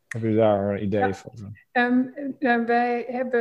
Hebben 0.07 0.29
jullie 0.29 0.45
daar 0.45 0.69
een 0.69 0.83
idee 0.83 0.99
ja. 0.99 1.07
over? 1.07 1.31
Um, 1.71 2.65
wij, 2.65 3.05
hebben, 3.07 3.39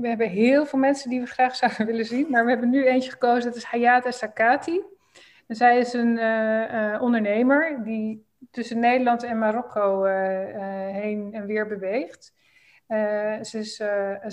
we 0.00 0.08
hebben 0.08 0.28
heel 0.28 0.66
veel 0.66 0.78
mensen 0.78 1.10
die 1.10 1.20
we 1.20 1.26
graag 1.26 1.56
zouden 1.56 1.86
willen 1.86 2.06
zien. 2.06 2.30
Maar 2.30 2.44
we 2.44 2.50
hebben 2.50 2.70
nu 2.70 2.86
eentje 2.86 3.10
gekozen, 3.10 3.44
dat 3.44 3.56
is 3.56 3.64
Hayata 3.64 4.10
Sakati. 4.10 4.80
En 5.50 5.56
zij 5.56 5.78
is 5.78 5.92
een 5.92 6.16
uh, 6.16 6.72
uh, 6.72 7.02
ondernemer 7.02 7.82
die 7.82 8.26
tussen 8.50 8.78
Nederland 8.78 9.22
en 9.22 9.38
Marokko 9.38 10.06
uh, 10.06 10.12
heen 10.92 11.28
en 11.32 11.46
weer 11.46 11.66
beweegt. 11.66 12.34
ze, 13.42 13.58
is, 13.58 13.74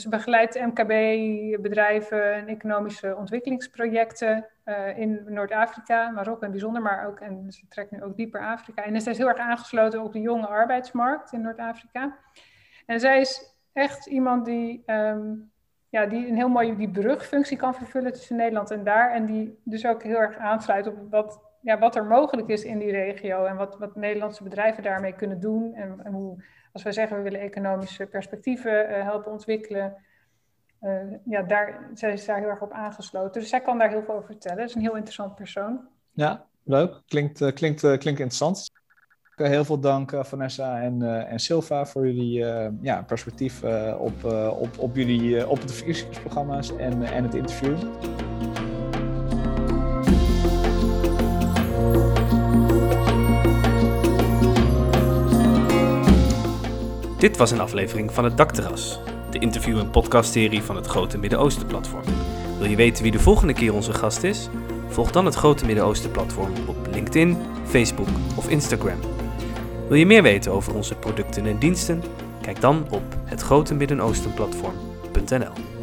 ze 0.01 0.06
begeleidt 0.10 0.60
MKB-bedrijven 0.60 2.34
en 2.34 2.47
economische 2.47 3.15
ontwikkelingsprojecten 3.15 4.47
in 4.95 5.23
Noord-Afrika, 5.25 6.10
Marokko 6.10 6.45
in 6.45 6.51
bijzonder, 6.51 6.82
maar 6.82 7.08
ook, 7.08 7.19
en 7.19 7.51
ze 7.51 7.67
trekt 7.67 7.91
nu 7.91 8.03
ook 8.03 8.15
dieper 8.15 8.41
Afrika. 8.41 8.84
En 8.84 9.01
ze 9.01 9.10
is 9.10 9.17
heel 9.17 9.27
erg 9.27 9.38
aangesloten 9.38 10.03
op 10.03 10.13
de 10.13 10.21
jonge 10.21 10.47
arbeidsmarkt 10.47 11.34
in 11.34 11.41
Noord-Afrika. 11.41 12.17
En 12.86 12.99
zij 12.99 13.19
is 13.19 13.56
echt 13.73 14.06
iemand 14.06 14.45
die 14.45 14.84
um, 14.86 15.51
ja, 15.89 16.06
die 16.06 16.28
een 16.28 16.36
heel 16.36 16.50
mooie 16.50 16.76
die 16.76 16.89
brugfunctie 16.89 17.58
kan 17.58 17.73
vervullen 17.76 18.13
tussen 18.13 18.36
Nederland 18.36 18.71
en 18.71 18.84
daar. 18.84 19.13
En 19.13 19.26
die 19.26 19.60
dus 19.63 19.86
ook 19.86 20.04
heel 20.04 20.17
erg 20.17 20.38
aansluit 20.38 20.88
op 20.88 20.95
wat, 21.10 21.41
ja, 21.62 21.80
wat 21.80 21.95
er 21.95 22.06
mogelijk 22.06 22.47
is 22.47 22.63
in 22.63 22.80
die 22.80 22.91
regio. 22.91 23.45
En 23.45 23.56
wat, 23.56 23.78
wat 23.78 23.95
Nederlandse 23.95 24.43
bedrijven 24.43 24.84
daarmee 24.84 25.13
kunnen 25.13 25.39
doen. 25.39 25.73
En, 25.73 26.12
hoe, 26.12 26.43
als 26.71 26.84
wij 26.84 26.91
zeggen 26.91 27.17
we 27.17 27.23
willen 27.23 27.39
economische 27.39 28.06
perspectieven 28.06 28.89
uh, 28.89 29.04
helpen 29.04 29.32
ontwikkelen. 29.32 29.95
Uh, 30.82 31.13
ja, 31.26 31.41
daar, 31.41 31.89
zij 31.93 32.13
is 32.13 32.26
daar 32.26 32.39
heel 32.39 32.50
erg 32.50 32.62
op 32.62 32.71
aangesloten. 32.71 33.41
Dus 33.41 33.50
zij 33.50 33.62
kan 33.62 33.78
daar 33.78 33.89
heel 33.89 34.04
veel 34.04 34.13
over 34.13 34.26
vertellen. 34.26 34.60
Het 34.60 34.69
is 34.69 34.76
een 34.76 34.82
heel 34.82 34.95
interessant 34.95 35.36
persoon. 35.36 35.88
Ja, 36.12 36.45
leuk. 36.63 37.02
Klinkt, 37.08 37.41
uh, 37.41 37.52
klinkt, 37.52 37.80
klinkt 37.80 38.06
interessant. 38.06 38.71
Eh, 39.38 39.47
heel 39.47 39.65
veel 39.65 39.80
dank 39.80 40.13
Vanessa 40.21 40.82
en, 40.82 41.00
uh, 41.02 41.32
en 41.32 41.39
Silva 41.39 41.86
voor 41.86 42.06
jullie 42.06 42.39
uh, 42.39 42.67
ja, 42.82 43.04
perspectief 43.08 43.63
op, 43.97 44.23
op, 44.60 44.69
op, 44.78 44.95
jullie, 44.95 45.47
op 45.47 45.67
de 45.67 45.73
verkiezingsprogramma's 45.73 46.76
en, 46.76 47.04
en 47.04 47.23
het 47.23 47.36
interview. 47.36 47.78
Dit 57.19 57.38
was 57.38 57.52
een 57.52 57.60
aflevering 57.60 58.13
van 58.13 58.23
het 58.23 58.38
Dakterras, 58.38 59.00
de 59.32 59.39
interview- 59.39 59.80
en 59.80 59.89
podcastserie 59.89 60.62
van 60.62 60.76
het 60.76 60.86
Grote 60.86 61.17
Midden-Oosten 61.17 61.67
Platform. 61.67 62.04
Wil 62.58 62.69
je 62.69 62.76
weten 62.76 63.04
wie 63.04 63.12
de 63.12 63.19
volgende 63.19 63.54
keer 63.54 63.73
onze 63.73 63.93
gast 63.93 64.23
is? 64.23 64.50
Volg 64.88 65.12
dan 65.12 65.26
het 65.26 65.36
Grote 65.36 65.65
Midden-Oosten 65.65 66.12
Platform 66.12 66.52
op 66.67 66.78
LinkedIn, 66.91 67.38
Facebook 67.65 68.08
of 68.36 68.50
Instagram. 68.50 69.00
Wil 69.88 69.97
je 69.97 70.06
meer 70.06 70.23
weten 70.23 70.52
over 70.52 70.76
onze 70.76 70.95
producten 70.95 71.45
en 71.45 71.60
diensten? 71.60 72.04
Kijk 72.41 72.62
dan 72.62 72.88
op 72.89 73.04
hetgrotemiddenoostenplatform.nl 73.26 75.77